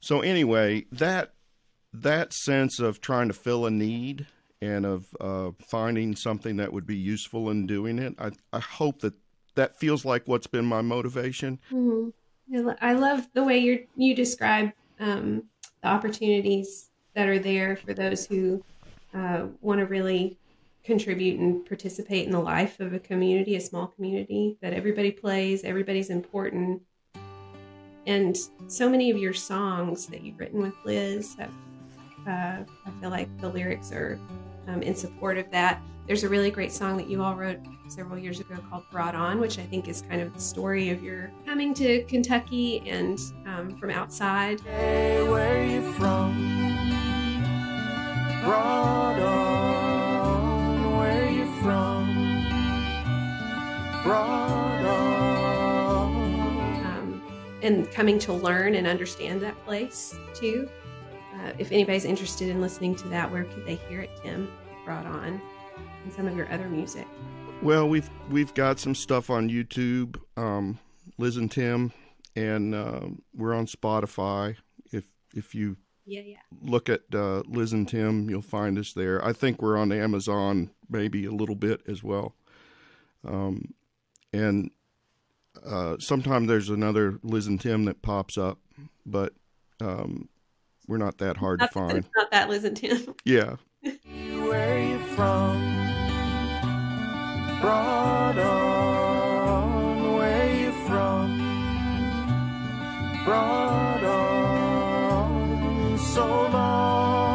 So 0.00 0.20
anyway, 0.20 0.86
that 0.92 1.34
that 1.92 2.32
sense 2.32 2.78
of 2.78 3.00
trying 3.00 3.28
to 3.28 3.34
fill 3.34 3.66
a 3.66 3.70
need 3.70 4.26
and 4.60 4.84
of 4.84 5.06
uh, 5.20 5.50
finding 5.60 6.16
something 6.16 6.56
that 6.56 6.72
would 6.72 6.86
be 6.86 6.96
useful 6.96 7.50
in 7.50 7.66
doing 7.66 7.98
it, 7.98 8.14
I, 8.18 8.30
I 8.52 8.60
hope 8.60 9.00
that 9.00 9.14
that 9.54 9.76
feels 9.76 10.04
like 10.04 10.22
what's 10.26 10.46
been 10.46 10.64
my 10.64 10.82
motivation. 10.82 11.58
Mm-hmm. 11.72 12.70
I 12.80 12.94
love 12.94 13.28
the 13.34 13.44
way 13.44 13.58
you 13.58 13.86
you 13.96 14.14
describe 14.14 14.72
um, 15.00 15.44
the 15.82 15.88
opportunities 15.88 16.90
that 17.14 17.28
are 17.28 17.38
there 17.38 17.76
for 17.76 17.92
those 17.92 18.26
who 18.26 18.64
uh, 19.14 19.46
want 19.60 19.80
to 19.80 19.86
really 19.86 20.38
contribute 20.84 21.38
and 21.38 21.66
participate 21.66 22.24
in 22.26 22.32
the 22.32 22.40
life 22.40 22.80
of 22.80 22.94
a 22.94 22.98
community, 22.98 23.56
a 23.56 23.60
small 23.60 23.88
community, 23.88 24.56
that 24.62 24.72
everybody 24.72 25.10
plays, 25.10 25.64
everybody's 25.64 26.08
important. 26.08 26.80
And 28.06 28.38
so 28.68 28.88
many 28.88 29.10
of 29.10 29.18
your 29.18 29.34
songs 29.34 30.06
that 30.06 30.22
you've 30.22 30.38
written 30.38 30.62
with 30.62 30.74
Liz, 30.84 31.34
have, 31.38 31.52
uh, 32.26 32.62
I 32.86 32.90
feel 33.00 33.10
like 33.10 33.28
the 33.38 33.48
lyrics 33.48 33.92
are 33.92 34.18
um, 34.66 34.82
in 34.82 34.94
support 34.94 35.38
of 35.38 35.50
that. 35.50 35.80
There's 36.06 36.24
a 36.24 36.28
really 36.28 36.50
great 36.50 36.72
song 36.72 36.96
that 36.96 37.08
you 37.08 37.22
all 37.22 37.34
wrote 37.34 37.58
several 37.88 38.18
years 38.18 38.40
ago 38.40 38.56
called 38.70 38.84
Brought 38.90 39.14
On, 39.14 39.38
which 39.40 39.58
I 39.58 39.62
think 39.62 39.88
is 39.88 40.02
kind 40.02 40.22
of 40.22 40.32
the 40.32 40.40
story 40.40 40.88
of 40.90 41.02
your 41.02 41.30
coming 41.44 41.74
to 41.74 42.02
Kentucky 42.04 42.82
and 42.88 43.18
um, 43.46 43.76
from 43.76 43.90
outside. 43.90 44.60
Hey, 44.60 45.22
where 45.28 45.58
are 45.58 45.64
you 45.64 45.92
from? 45.92 46.34
Brought 48.42 49.18
on, 49.18 50.96
where 50.96 51.30
you 51.30 51.44
from? 51.60 52.06
Brought 54.02 54.84
on. 54.86 56.14
Um, 56.86 57.22
and 57.62 57.90
coming 57.90 58.18
to 58.20 58.32
learn 58.32 58.76
and 58.76 58.86
understand 58.86 59.42
that 59.42 59.62
place 59.66 60.18
too. 60.34 60.68
Uh, 61.38 61.52
if 61.58 61.72
anybody's 61.72 62.04
interested 62.04 62.48
in 62.48 62.60
listening 62.60 62.94
to 62.96 63.08
that, 63.08 63.30
where 63.30 63.44
could 63.44 63.64
they 63.64 63.76
hear 63.76 64.00
it, 64.00 64.10
Tim? 64.22 64.50
Brought 64.84 65.06
on, 65.06 65.40
and 66.04 66.12
some 66.12 66.26
of 66.26 66.36
your 66.36 66.50
other 66.52 66.68
music. 66.68 67.06
Well, 67.62 67.88
we've 67.88 68.08
we've 68.30 68.54
got 68.54 68.78
some 68.78 68.94
stuff 68.94 69.30
on 69.30 69.48
YouTube, 69.48 70.16
um, 70.36 70.78
Liz 71.18 71.36
and 71.36 71.50
Tim, 71.50 71.92
and 72.34 72.74
uh, 72.74 73.08
we're 73.34 73.54
on 73.54 73.66
Spotify. 73.66 74.56
If 74.92 75.04
if 75.34 75.54
you 75.54 75.76
yeah, 76.08 76.22
yeah. 76.22 76.36
Look 76.62 76.88
at 76.88 77.02
uh, 77.14 77.42
Liz 77.46 77.74
and 77.74 77.86
Tim. 77.86 78.30
You'll 78.30 78.40
find 78.40 78.78
us 78.78 78.94
there. 78.94 79.22
I 79.22 79.34
think 79.34 79.60
we're 79.60 79.76
on 79.76 79.92
Amazon 79.92 80.70
maybe 80.88 81.26
a 81.26 81.30
little 81.30 81.54
bit 81.54 81.82
as 81.86 82.02
well. 82.02 82.34
Um, 83.26 83.74
and 84.32 84.70
uh, 85.66 85.96
sometimes 86.00 86.48
there's 86.48 86.70
another 86.70 87.18
Liz 87.22 87.46
and 87.46 87.60
Tim 87.60 87.84
that 87.84 88.00
pops 88.00 88.38
up, 88.38 88.58
but 89.04 89.34
um, 89.82 90.30
we're 90.88 90.96
not 90.96 91.18
that 91.18 91.36
hard 91.36 91.60
not, 91.60 91.70
to 91.70 91.72
find. 91.72 92.04
Not 92.16 92.30
that 92.32 92.48
Liz 92.48 92.64
and 92.64 92.76
Tim. 92.76 93.14
Yeah. 93.24 93.56
Where 93.82 94.82
you 94.82 94.98
from? 95.14 95.62
Brought 97.60 98.38
on. 98.38 100.14
Where 100.16 100.54
you 100.56 100.72
from? 100.86 101.38
Brought 103.24 104.02
on 104.02 105.98
so 105.98 106.26
long, 106.48 107.32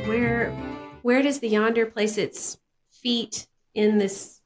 Where, 0.08 0.52
where 1.02 1.22
does 1.22 1.40
the 1.40 1.50
yonder 1.50 1.86
place 1.86 2.18
its 2.18 2.58
feet 2.90 3.48
in 3.76 3.98
this 3.98 4.41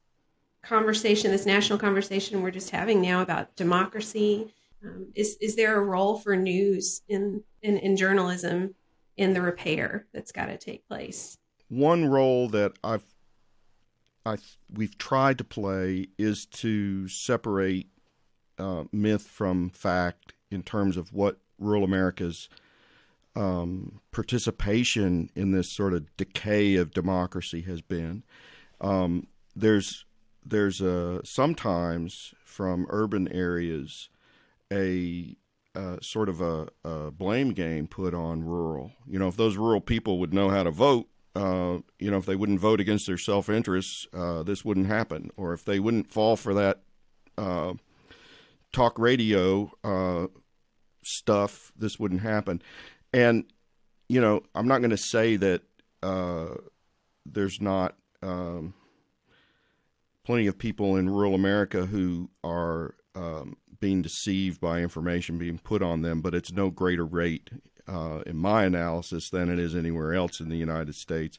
conversation, 0.66 1.30
this 1.30 1.46
national 1.46 1.78
conversation 1.78 2.42
we're 2.42 2.50
just 2.50 2.70
having 2.70 3.00
now 3.00 3.22
about 3.22 3.54
democracy? 3.56 4.52
Um, 4.84 5.08
is 5.14 5.36
is 5.40 5.56
there 5.56 5.76
a 5.76 5.84
role 5.84 6.18
for 6.18 6.36
news 6.36 7.02
in, 7.08 7.42
in 7.62 7.78
in 7.78 7.96
journalism 7.96 8.74
in 9.16 9.32
the 9.32 9.40
repair 9.40 10.06
that's 10.12 10.32
got 10.32 10.46
to 10.46 10.58
take 10.58 10.86
place? 10.86 11.38
One 11.68 12.06
role 12.06 12.48
that 12.48 12.72
I've 12.84 13.04
I 14.24 14.36
we've 14.72 14.98
tried 14.98 15.38
to 15.38 15.44
play 15.44 16.08
is 16.18 16.46
to 16.46 17.08
separate 17.08 17.88
uh, 18.58 18.84
myth 18.92 19.26
from 19.26 19.70
fact 19.70 20.32
in 20.50 20.62
terms 20.62 20.96
of 20.96 21.12
what 21.12 21.38
rural 21.58 21.84
America's 21.84 22.48
um, 23.34 24.00
participation 24.12 25.30
in 25.34 25.52
this 25.52 25.70
sort 25.70 25.92
of 25.92 26.16
decay 26.16 26.76
of 26.76 26.92
democracy 26.92 27.60
has 27.62 27.82
been. 27.82 28.24
Um, 28.80 29.26
there's 29.54 30.05
there's 30.48 30.80
a 30.80 31.20
sometimes 31.24 32.34
from 32.44 32.86
urban 32.90 33.28
areas 33.28 34.08
a 34.72 35.36
sort 36.00 36.28
of 36.30 36.40
a, 36.40 36.68
a, 36.84 37.10
blame 37.10 37.52
game 37.52 37.86
put 37.86 38.14
on 38.14 38.42
rural. 38.42 38.92
You 39.06 39.18
know, 39.18 39.28
if 39.28 39.36
those 39.36 39.58
rural 39.58 39.82
people 39.82 40.18
would 40.20 40.32
know 40.32 40.48
how 40.48 40.62
to 40.62 40.70
vote, 40.70 41.06
uh, 41.36 41.80
you 41.98 42.10
know, 42.10 42.16
if 42.16 42.24
they 42.24 42.34
wouldn't 42.34 42.60
vote 42.60 42.80
against 42.80 43.06
their 43.06 43.18
self 43.18 43.50
interests, 43.50 44.06
uh, 44.14 44.42
this 44.42 44.64
wouldn't 44.64 44.86
happen. 44.86 45.30
Or 45.36 45.52
if 45.52 45.66
they 45.66 45.78
wouldn't 45.78 46.10
fall 46.10 46.34
for 46.34 46.54
that 46.54 46.80
uh, 47.36 47.74
talk 48.72 48.98
radio 48.98 49.70
uh, 49.84 50.28
stuff, 51.02 51.72
this 51.76 51.98
wouldn't 51.98 52.22
happen. 52.22 52.62
And, 53.12 53.44
you 54.08 54.18
know, 54.18 54.44
I'm 54.54 54.66
not 54.66 54.78
going 54.78 54.90
to 54.90 54.96
say 54.96 55.36
that 55.36 55.60
uh, 56.02 56.54
there's 57.26 57.60
not 57.60 57.96
um, 58.22 58.72
plenty 60.26 60.48
of 60.48 60.58
people 60.58 60.96
in 60.96 61.08
rural 61.08 61.36
America 61.36 61.86
who 61.86 62.28
are 62.42 62.96
um, 63.14 63.56
being 63.78 64.02
deceived 64.02 64.60
by 64.60 64.80
information 64.80 65.38
being 65.38 65.56
put 65.56 65.82
on 65.82 66.02
them, 66.02 66.20
but 66.20 66.34
it's 66.34 66.50
no 66.50 66.68
greater 66.68 67.04
rate 67.04 67.48
uh, 67.86 68.22
in 68.26 68.36
my 68.36 68.64
analysis 68.64 69.30
than 69.30 69.48
it 69.48 69.60
is 69.60 69.76
anywhere 69.76 70.14
else 70.14 70.40
in 70.40 70.48
the 70.48 70.56
United 70.56 70.96
States. 70.96 71.38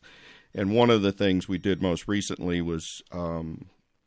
And 0.56 0.74
one 0.74 0.90
of 0.90 1.02
the 1.02 1.12
things 1.12 1.50
we 1.50 1.58
did 1.58 1.82
most 1.82 2.08
recently 2.08 2.62
was 2.62 3.04
um, 3.12 3.66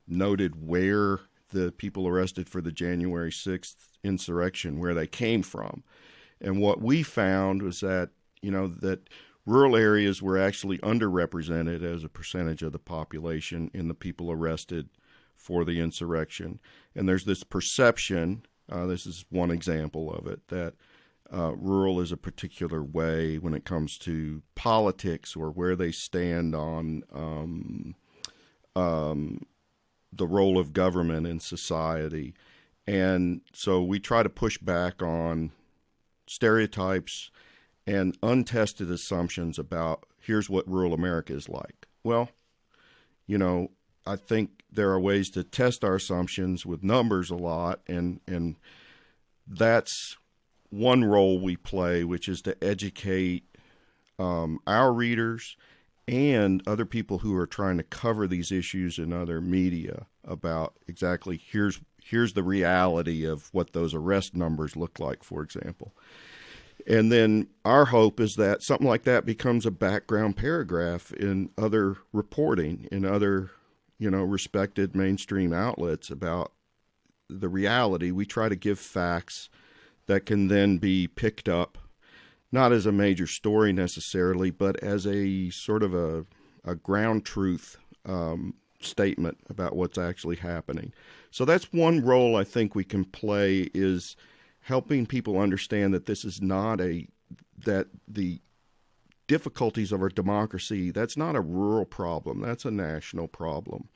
noted 0.08 0.66
where 0.66 1.20
the 1.52 1.72
people 1.72 2.08
arrested 2.08 2.48
for 2.48 2.62
the 2.62 2.72
January 2.72 3.30
6th 3.30 3.76
insurrection, 4.02 4.80
where 4.80 4.94
they 4.94 5.06
came 5.06 5.42
from. 5.42 5.84
And 6.40 6.58
what 6.58 6.80
we 6.80 7.02
found 7.02 7.60
was 7.60 7.80
that, 7.80 8.12
you 8.40 8.50
know, 8.50 8.66
that 8.66 9.10
rural 9.50 9.74
areas 9.74 10.22
were 10.22 10.38
actually 10.38 10.78
underrepresented 10.78 11.82
as 11.82 12.04
a 12.04 12.08
percentage 12.08 12.62
of 12.62 12.70
the 12.70 12.78
population 12.78 13.68
in 13.74 13.88
the 13.88 13.94
people 13.94 14.30
arrested 14.30 14.88
for 15.34 15.64
the 15.64 15.80
insurrection. 15.80 16.60
And 16.94 17.08
there's 17.08 17.24
this 17.24 17.42
perception, 17.42 18.44
uh, 18.70 18.86
this 18.86 19.06
is 19.06 19.24
one 19.28 19.50
example 19.50 20.14
of 20.14 20.28
it, 20.28 20.46
that 20.48 20.74
uh, 21.32 21.52
rural 21.56 22.00
is 22.00 22.12
a 22.12 22.16
particular 22.16 22.82
way 22.82 23.38
when 23.38 23.54
it 23.54 23.64
comes 23.64 23.98
to 23.98 24.42
politics 24.54 25.34
or 25.34 25.50
where 25.50 25.74
they 25.74 25.90
stand 25.90 26.54
on 26.54 27.02
um, 27.12 27.94
um, 28.76 29.46
the 30.12 30.26
role 30.28 30.58
of 30.58 30.72
government 30.72 31.26
in 31.26 31.40
society. 31.40 32.34
And 32.86 33.40
so 33.52 33.82
we 33.82 33.98
try 33.98 34.22
to 34.22 34.28
push 34.28 34.58
back 34.58 35.02
on 35.02 35.50
stereotypes 36.28 37.30
and 37.86 38.16
untested 38.22 38.90
assumptions 38.90 39.58
about 39.58 40.04
here's 40.18 40.50
what 40.50 40.68
rural 40.68 40.94
America 40.94 41.34
is 41.34 41.48
like. 41.48 41.86
Well, 42.04 42.30
you 43.26 43.38
know, 43.38 43.70
I 44.06 44.16
think 44.16 44.62
there 44.72 44.90
are 44.90 45.00
ways 45.00 45.30
to 45.30 45.44
test 45.44 45.84
our 45.84 45.96
assumptions 45.96 46.64
with 46.64 46.82
numbers 46.82 47.30
a 47.30 47.36
lot, 47.36 47.80
and 47.86 48.20
and 48.26 48.56
that's 49.46 50.16
one 50.70 51.04
role 51.04 51.40
we 51.40 51.56
play, 51.56 52.04
which 52.04 52.28
is 52.28 52.40
to 52.42 52.56
educate 52.62 53.44
um, 54.18 54.60
our 54.66 54.92
readers 54.92 55.56
and 56.06 56.62
other 56.66 56.84
people 56.84 57.18
who 57.18 57.36
are 57.36 57.46
trying 57.46 57.76
to 57.76 57.82
cover 57.82 58.26
these 58.26 58.50
issues 58.50 58.98
in 58.98 59.12
other 59.12 59.40
media 59.40 60.06
about 60.24 60.74
exactly 60.88 61.40
here's 61.50 61.80
here's 62.02 62.32
the 62.32 62.42
reality 62.42 63.24
of 63.24 63.48
what 63.52 63.72
those 63.72 63.94
arrest 63.94 64.34
numbers 64.34 64.76
look 64.76 64.98
like, 64.98 65.22
for 65.22 65.42
example. 65.42 65.94
And 66.86 67.10
then 67.10 67.48
our 67.64 67.86
hope 67.86 68.20
is 68.20 68.36
that 68.36 68.62
something 68.62 68.86
like 68.86 69.04
that 69.04 69.26
becomes 69.26 69.66
a 69.66 69.70
background 69.70 70.36
paragraph 70.36 71.12
in 71.12 71.50
other 71.58 71.96
reporting, 72.12 72.88
in 72.90 73.04
other 73.04 73.50
you 74.00 74.10
know, 74.10 74.24
respected 74.24 74.96
mainstream 74.96 75.52
outlets 75.52 76.10
about 76.10 76.52
the 77.28 77.50
reality. 77.50 78.10
We 78.10 78.24
try 78.24 78.48
to 78.48 78.56
give 78.56 78.78
facts 78.78 79.50
that 80.06 80.24
can 80.24 80.48
then 80.48 80.78
be 80.78 81.06
picked 81.06 81.48
up, 81.50 81.76
not 82.50 82.72
as 82.72 82.86
a 82.86 82.92
major 82.92 83.26
story 83.26 83.72
necessarily, 83.74 84.50
but 84.50 84.82
as 84.82 85.06
a 85.06 85.50
sort 85.50 85.82
of 85.82 85.94
a, 85.94 86.24
a 86.64 86.74
ground 86.74 87.26
truth 87.26 87.76
um, 88.06 88.54
statement 88.80 89.36
about 89.50 89.76
what's 89.76 89.98
actually 89.98 90.36
happening. 90.36 90.94
So 91.30 91.44
that's 91.44 91.70
one 91.70 92.00
role 92.00 92.36
I 92.36 92.44
think 92.44 92.74
we 92.74 92.84
can 92.84 93.04
play 93.04 93.68
is 93.74 94.16
helping 94.60 95.06
people 95.06 95.38
understand 95.38 95.94
that 95.94 96.06
this 96.06 96.24
is 96.24 96.40
not 96.40 96.80
a 96.80 97.08
that 97.64 97.88
the 98.08 98.40
difficulties 99.26 99.92
of 99.92 100.02
our 100.02 100.08
democracy, 100.08 100.90
that's 100.90 101.16
not 101.16 101.36
a 101.36 101.40
rural 101.40 101.84
problem, 101.84 102.40
that's 102.40 102.64
a 102.64 102.70
national 102.70 103.28
problem. 103.28 103.88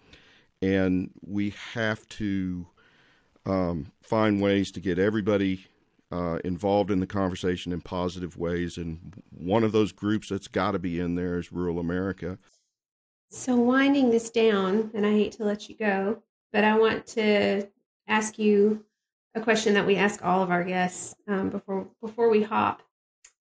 And 0.62 1.10
we 1.26 1.54
have 1.72 2.08
to 2.10 2.68
um, 3.44 3.90
find 4.00 4.40
ways 4.40 4.70
to 4.72 4.80
get 4.80 4.98
everybody 4.98 5.66
uh, 6.12 6.38
involved 6.44 6.90
in 6.90 7.00
the 7.00 7.06
conversation 7.06 7.72
in 7.72 7.80
positive 7.80 8.36
ways. 8.38 8.76
And 8.78 9.24
one 9.30 9.64
of 9.64 9.72
those 9.72 9.90
groups 9.90 10.28
that's 10.28 10.46
got 10.46 10.70
to 10.70 10.78
be 10.78 11.00
in 11.00 11.16
there 11.16 11.38
is 11.38 11.50
rural 11.50 11.80
America. 11.80 12.38
So, 13.28 13.56
winding 13.56 14.10
this 14.10 14.30
down, 14.30 14.92
and 14.94 15.04
I 15.04 15.10
hate 15.10 15.32
to 15.32 15.44
let 15.44 15.68
you 15.68 15.74
go, 15.76 16.22
but 16.52 16.62
I 16.62 16.78
want 16.78 17.06
to 17.08 17.66
ask 18.06 18.38
you 18.38 18.84
a 19.34 19.40
question 19.40 19.74
that 19.74 19.86
we 19.86 19.96
ask 19.96 20.24
all 20.24 20.42
of 20.42 20.50
our 20.50 20.64
guests 20.64 21.14
um, 21.26 21.50
before 21.50 21.86
before 22.00 22.28
we 22.28 22.42
hop, 22.42 22.82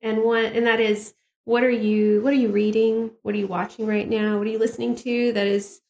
and 0.01 0.23
one 0.23 0.45
and 0.45 0.65
that 0.65 0.79
is 0.79 1.13
what 1.45 1.63
are 1.63 1.69
you 1.69 2.21
what 2.21 2.33
are 2.33 2.37
you 2.37 2.49
reading? 2.49 3.11
What 3.21 3.35
are 3.35 3.37
you 3.37 3.47
watching 3.47 3.85
right 3.85 4.09
now? 4.09 4.37
What 4.37 4.47
are 4.47 4.51
you 4.51 4.59
listening 4.59 4.95
to 4.97 5.33
that 5.33 5.47
is 5.47 5.81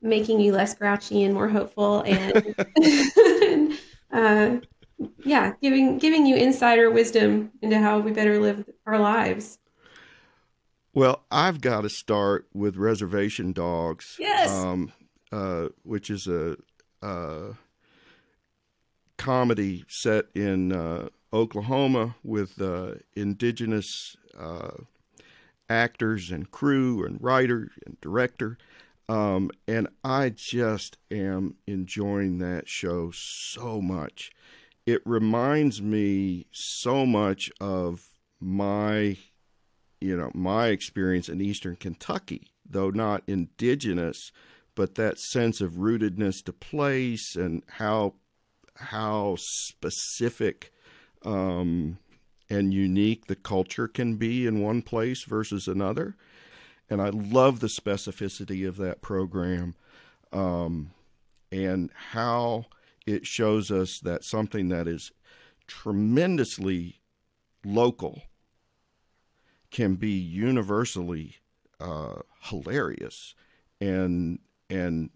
making 0.00 0.40
you 0.40 0.52
less 0.52 0.74
grouchy 0.74 1.22
and 1.22 1.32
more 1.32 1.48
hopeful 1.48 2.02
and, 2.02 2.54
and 2.76 3.78
uh, 4.12 4.56
yeah 5.24 5.52
giving 5.62 5.98
giving 5.98 6.26
you 6.26 6.36
insider 6.36 6.90
wisdom 6.90 7.50
into 7.62 7.78
how 7.78 7.98
we 7.98 8.12
better 8.12 8.38
live 8.40 8.68
our 8.86 8.98
lives? 8.98 9.58
Well 10.92 11.24
i've 11.30 11.60
got 11.60 11.80
to 11.80 11.88
start 11.88 12.46
with 12.54 12.76
reservation 12.76 13.52
dogs 13.52 14.16
yes. 14.18 14.50
um, 14.50 14.92
uh, 15.32 15.68
which 15.82 16.10
is 16.10 16.28
a, 16.28 16.56
a, 17.02 17.54
comedy 19.16 19.84
set 19.88 20.26
in 20.34 20.72
uh, 20.72 21.08
oklahoma 21.32 22.16
with 22.22 22.60
uh, 22.60 22.92
indigenous 23.14 24.16
uh, 24.38 24.70
actors 25.68 26.30
and 26.30 26.50
crew 26.50 27.04
and 27.04 27.18
writer 27.20 27.70
and 27.86 28.00
director. 28.00 28.58
Um, 29.08 29.50
and 29.68 29.88
I 30.02 30.30
just 30.30 30.96
am 31.10 31.56
enjoying 31.66 32.38
that 32.38 32.68
show 32.68 33.10
so 33.12 33.80
much. 33.80 34.30
It 34.86 35.02
reminds 35.04 35.82
me 35.82 36.46
so 36.52 37.04
much 37.06 37.50
of 37.60 38.08
my, 38.40 39.16
you 40.00 40.16
know, 40.16 40.30
my 40.34 40.68
experience 40.68 41.28
in 41.28 41.40
Eastern 41.40 41.76
Kentucky, 41.76 42.48
though 42.68 42.90
not 42.90 43.22
indigenous, 43.26 44.32
but 44.74 44.94
that 44.94 45.18
sense 45.18 45.60
of 45.60 45.72
rootedness 45.72 46.42
to 46.44 46.52
place 46.52 47.36
and 47.36 47.62
how 47.78 48.14
how 48.76 49.36
specific 49.38 50.72
um, 51.24 51.98
and 52.50 52.74
unique 52.74 53.26
the 53.26 53.36
culture 53.36 53.88
can 53.88 54.16
be 54.16 54.46
in 54.46 54.60
one 54.60 54.82
place 54.82 55.24
versus 55.24 55.66
another. 55.66 56.16
And 56.90 57.00
I 57.00 57.08
love 57.08 57.60
the 57.60 57.68
specificity 57.68 58.68
of 58.68 58.76
that 58.76 59.00
program 59.00 59.74
um, 60.32 60.90
and 61.50 61.90
how 62.12 62.66
it 63.06 63.26
shows 63.26 63.70
us 63.70 64.00
that 64.00 64.24
something 64.24 64.68
that 64.68 64.86
is 64.86 65.12
tremendously 65.66 67.00
local 67.64 68.22
can 69.70 69.94
be 69.94 70.10
universally 70.10 71.36
uh, 71.80 72.16
hilarious 72.42 73.34
and 73.80 74.38
and 74.70 75.10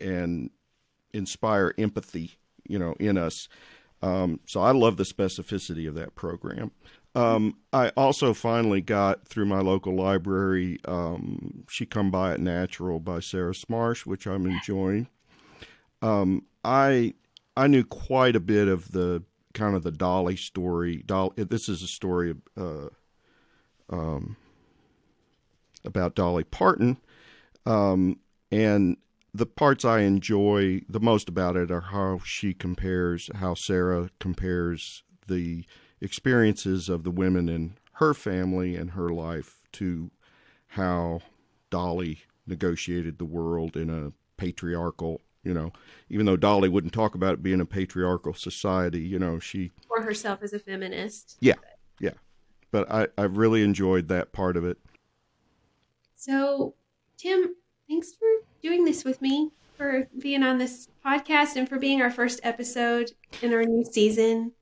and 0.00 0.50
inspire 1.12 1.74
empathy, 1.76 2.38
you 2.66 2.78
know, 2.78 2.94
in 2.98 3.18
us 3.18 3.48
um, 4.02 4.40
so 4.46 4.60
I 4.60 4.72
love 4.72 4.96
the 4.96 5.04
specificity 5.04 5.86
of 5.86 5.94
that 5.94 6.14
program. 6.14 6.70
Um, 7.14 7.56
I 7.72 7.88
also 7.96 8.32
finally 8.32 8.80
got 8.80 9.26
through 9.26 9.46
my 9.46 9.60
local 9.60 9.94
library. 9.94 10.78
Um, 10.86 11.64
she 11.68 11.84
come 11.84 12.10
by 12.10 12.34
it 12.34 12.40
natural 12.40 13.00
by 13.00 13.20
Sarah 13.20 13.52
Smarsh, 13.52 14.06
which 14.06 14.26
I'm 14.26 14.46
enjoying. 14.46 15.08
Um, 16.02 16.46
I 16.64 17.14
I 17.56 17.66
knew 17.66 17.84
quite 17.84 18.36
a 18.36 18.40
bit 18.40 18.68
of 18.68 18.92
the 18.92 19.24
kind 19.54 19.74
of 19.74 19.82
the 19.82 19.90
Dolly 19.90 20.36
story. 20.36 21.02
Dolly, 21.04 21.32
this 21.36 21.68
is 21.68 21.82
a 21.82 21.88
story 21.88 22.34
uh, 22.56 22.88
um, 23.90 24.36
about 25.84 26.14
Dolly 26.14 26.44
Parton, 26.44 26.96
um, 27.66 28.20
and 28.52 28.96
the 29.32 29.46
parts 29.46 29.84
I 29.84 30.00
enjoy 30.00 30.82
the 30.88 31.00
most 31.00 31.28
about 31.28 31.56
it 31.56 31.70
are 31.70 31.80
how 31.80 32.20
she 32.24 32.52
compares, 32.52 33.30
how 33.36 33.54
Sarah 33.54 34.10
compares 34.18 35.02
the 35.26 35.64
experiences 36.00 36.88
of 36.88 37.04
the 37.04 37.10
women 37.10 37.48
in 37.48 37.76
her 37.94 38.14
family 38.14 38.76
and 38.76 38.92
her 38.92 39.10
life 39.10 39.60
to 39.72 40.10
how 40.68 41.20
Dolly 41.70 42.22
negotiated 42.46 43.18
the 43.18 43.24
world 43.24 43.76
in 43.76 43.90
a 43.90 44.12
patriarchal 44.36 45.20
You 45.42 45.54
know, 45.54 45.72
even 46.08 46.26
though 46.26 46.36
Dolly 46.36 46.68
wouldn't 46.68 46.92
talk 46.92 47.14
about 47.14 47.34
it 47.34 47.42
being 47.42 47.60
a 47.60 47.66
patriarchal 47.66 48.34
society, 48.34 49.00
you 49.00 49.18
know, 49.18 49.38
she 49.38 49.70
or 49.88 50.02
herself 50.02 50.42
as 50.42 50.52
a 50.52 50.58
feminist. 50.58 51.36
Yeah, 51.40 51.54
yeah. 52.00 52.14
But 52.70 52.90
I 52.90 53.08
I 53.16 53.24
really 53.24 53.62
enjoyed 53.62 54.08
that 54.08 54.32
part 54.32 54.56
of 54.56 54.64
it. 54.64 54.78
So, 56.14 56.74
Tim, 57.16 57.54
thanks 57.88 58.12
for 58.12 58.28
doing 58.62 58.84
this 58.84 59.04
with 59.04 59.20
me, 59.22 59.50
for 59.76 60.08
being 60.18 60.42
on 60.42 60.58
this 60.58 60.88
podcast, 61.04 61.56
and 61.56 61.68
for 61.68 61.78
being 61.78 62.02
our 62.02 62.10
first 62.10 62.40
episode 62.42 63.12
in 63.42 63.52
our 63.54 63.64
new 63.64 63.84
season. 63.84 64.52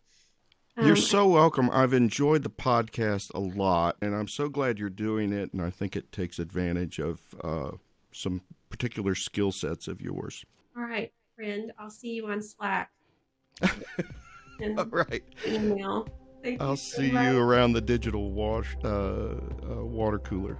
You're 0.80 0.90
Um, 0.90 0.96
so 0.96 1.26
welcome. 1.26 1.68
I've 1.72 1.92
enjoyed 1.92 2.44
the 2.44 2.50
podcast 2.50 3.32
a 3.34 3.40
lot, 3.40 3.96
and 4.00 4.14
I'm 4.14 4.28
so 4.28 4.48
glad 4.48 4.78
you're 4.78 4.90
doing 4.90 5.32
it. 5.32 5.52
And 5.52 5.60
I 5.60 5.70
think 5.70 5.96
it 5.96 6.12
takes 6.12 6.38
advantage 6.38 7.00
of 7.00 7.20
uh, 7.42 7.72
some 8.12 8.42
particular 8.70 9.16
skill 9.16 9.50
sets 9.50 9.88
of 9.88 10.00
yours. 10.00 10.44
All 10.76 10.84
right, 10.84 11.12
friend. 11.34 11.72
I'll 11.80 11.90
see 11.90 12.10
you 12.14 12.26
on 12.28 12.40
Slack. 12.40 12.90
and 14.60 14.78
All 14.78 14.86
right. 14.86 15.24
email. 15.46 16.06
Thank 16.44 16.60
I'll 16.62 16.70
you 16.70 16.76
so 16.76 17.02
see 17.02 17.10
much. 17.10 17.24
you 17.32 17.38
around 17.40 17.72
the 17.72 17.80
digital 17.80 18.30
wash 18.30 18.76
uh, 18.84 18.88
uh, 18.88 19.84
water 19.84 20.20
cooler. 20.20 20.56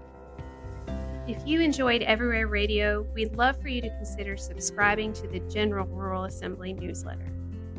If 1.28 1.46
you 1.46 1.60
enjoyed 1.60 2.00
Everywhere 2.04 2.46
Radio, 2.46 3.02
we'd 3.12 3.36
love 3.36 3.60
for 3.60 3.68
you 3.68 3.82
to 3.82 3.90
consider 3.90 4.34
subscribing 4.38 5.12
to 5.12 5.28
the 5.28 5.40
General 5.40 5.86
Rural 5.86 6.24
Assembly 6.24 6.72
newsletter. 6.72 7.30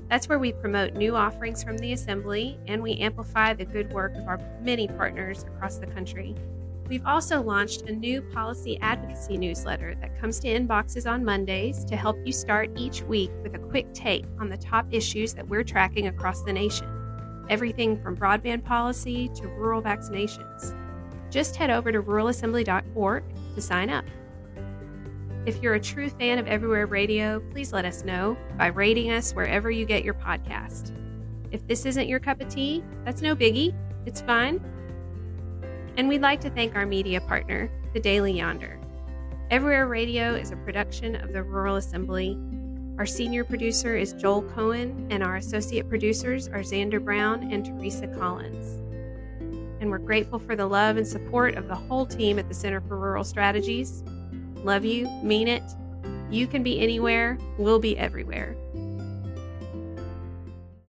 That's 0.08 0.30
where 0.30 0.38
we 0.38 0.54
promote 0.54 0.94
new 0.94 1.16
offerings 1.16 1.64
from 1.64 1.80
the 1.80 1.94
Assembly 1.94 2.60
and 2.68 2.84
we 2.84 2.98
amplify 2.98 3.56
the 3.56 3.66
good 3.66 3.92
work 3.92 4.16
of 4.16 4.28
our 4.28 4.40
many 4.62 4.88
partners 4.88 5.46
across 5.46 5.80
the 5.80 5.88
country. 5.88 6.36
We've 6.88 7.08
also 7.08 7.42
launched 7.42 7.90
a 7.90 7.92
new 7.92 8.22
policy 8.22 8.78
advocacy 8.82 9.36
newsletter 9.38 9.96
that 9.96 10.22
comes 10.22 10.40
to 10.42 10.48
inboxes 10.48 11.10
on 11.10 11.26
Mondays 11.26 11.84
to 11.86 11.96
help 11.96 12.18
you 12.24 12.32
start 12.32 12.70
each 12.76 13.02
week 13.02 13.32
with 13.42 13.56
a 13.56 13.60
quick 13.60 13.92
take 13.96 14.26
on 14.40 14.50
the 14.50 14.58
top 14.58 14.86
issues 14.92 15.34
that 15.34 15.48
we're 15.48 15.64
tracking 15.64 16.06
across 16.06 16.44
the 16.44 16.54
nation. 16.54 16.88
Everything 17.50 18.00
from 18.00 18.16
broadband 18.16 18.64
policy 18.64 19.28
to 19.30 19.48
rural 19.48 19.82
vaccinations. 19.82 20.76
Just 21.30 21.56
head 21.56 21.70
over 21.70 21.92
to 21.92 22.02
ruralassembly.org 22.02 23.24
to 23.56 23.62
sign 23.62 23.90
up. 23.90 24.06
If 25.46 25.62
you're 25.62 25.76
a 25.76 25.80
true 25.80 26.10
fan 26.10 26.38
of 26.38 26.48
Everywhere 26.48 26.86
Radio, 26.86 27.40
please 27.52 27.72
let 27.72 27.86
us 27.86 28.04
know 28.04 28.38
by 28.58 28.68
rating 28.68 29.12
us 29.12 29.32
wherever 29.34 29.72
you 29.72 29.86
get 29.86 30.04
your 30.04 30.14
podcast. 30.14 30.92
If 31.52 31.66
this 31.66 31.86
isn't 31.86 32.08
your 32.08 32.20
cup 32.20 32.42
of 32.42 32.50
tea, 32.50 32.84
that's 33.06 33.22
no 33.22 33.36
biggie. 33.36 33.74
It's 34.06 34.22
fine. 34.22 34.60
And 35.98 36.08
we'd 36.08 36.22
like 36.22 36.42
to 36.42 36.50
thank 36.50 36.76
our 36.76 36.86
media 36.86 37.22
partner, 37.22 37.72
the 37.94 38.00
Daily 38.00 38.34
Yonder. 38.34 38.80
Everywhere 39.50 39.88
Radio 39.88 40.36
is 40.36 40.52
a 40.52 40.58
production 40.58 41.16
of 41.16 41.34
the 41.34 41.42
Rural 41.42 41.78
Assembly. 41.78 42.38
Our 42.98 43.06
senior 43.06 43.44
producer 43.44 43.96
is 43.96 44.14
Joel 44.14 44.44
Cohen, 44.44 45.08
and 45.10 45.24
our 45.24 45.38
associate 45.38 45.90
producers 45.90 46.48
are 46.48 46.60
Xander 46.60 47.04
Brown 47.04 47.52
and 47.52 47.66
Teresa 47.66 48.08
Collins 48.08 48.79
and 49.80 49.90
we're 49.90 49.98
grateful 49.98 50.40
for 50.40 50.56
the 50.56 50.66
love 50.66 50.98
and 50.98 51.08
support 51.08 51.56
of 51.56 51.68
the 51.68 51.76
whole 51.76 52.06
team 52.06 52.40
at 52.40 52.48
the 52.48 52.54
Center 52.54 52.82
for 52.82 52.98
Rural 52.98 53.24
Strategies. 53.24 54.04
Love 54.56 54.86
you, 54.86 55.08
mean 55.24 55.48
it. 55.48 55.64
You 56.30 56.48
can 56.48 56.64
be 56.64 56.80
anywhere, 56.80 57.38
we'll 57.58 57.80
be 57.80 57.98
everywhere. 57.98 58.56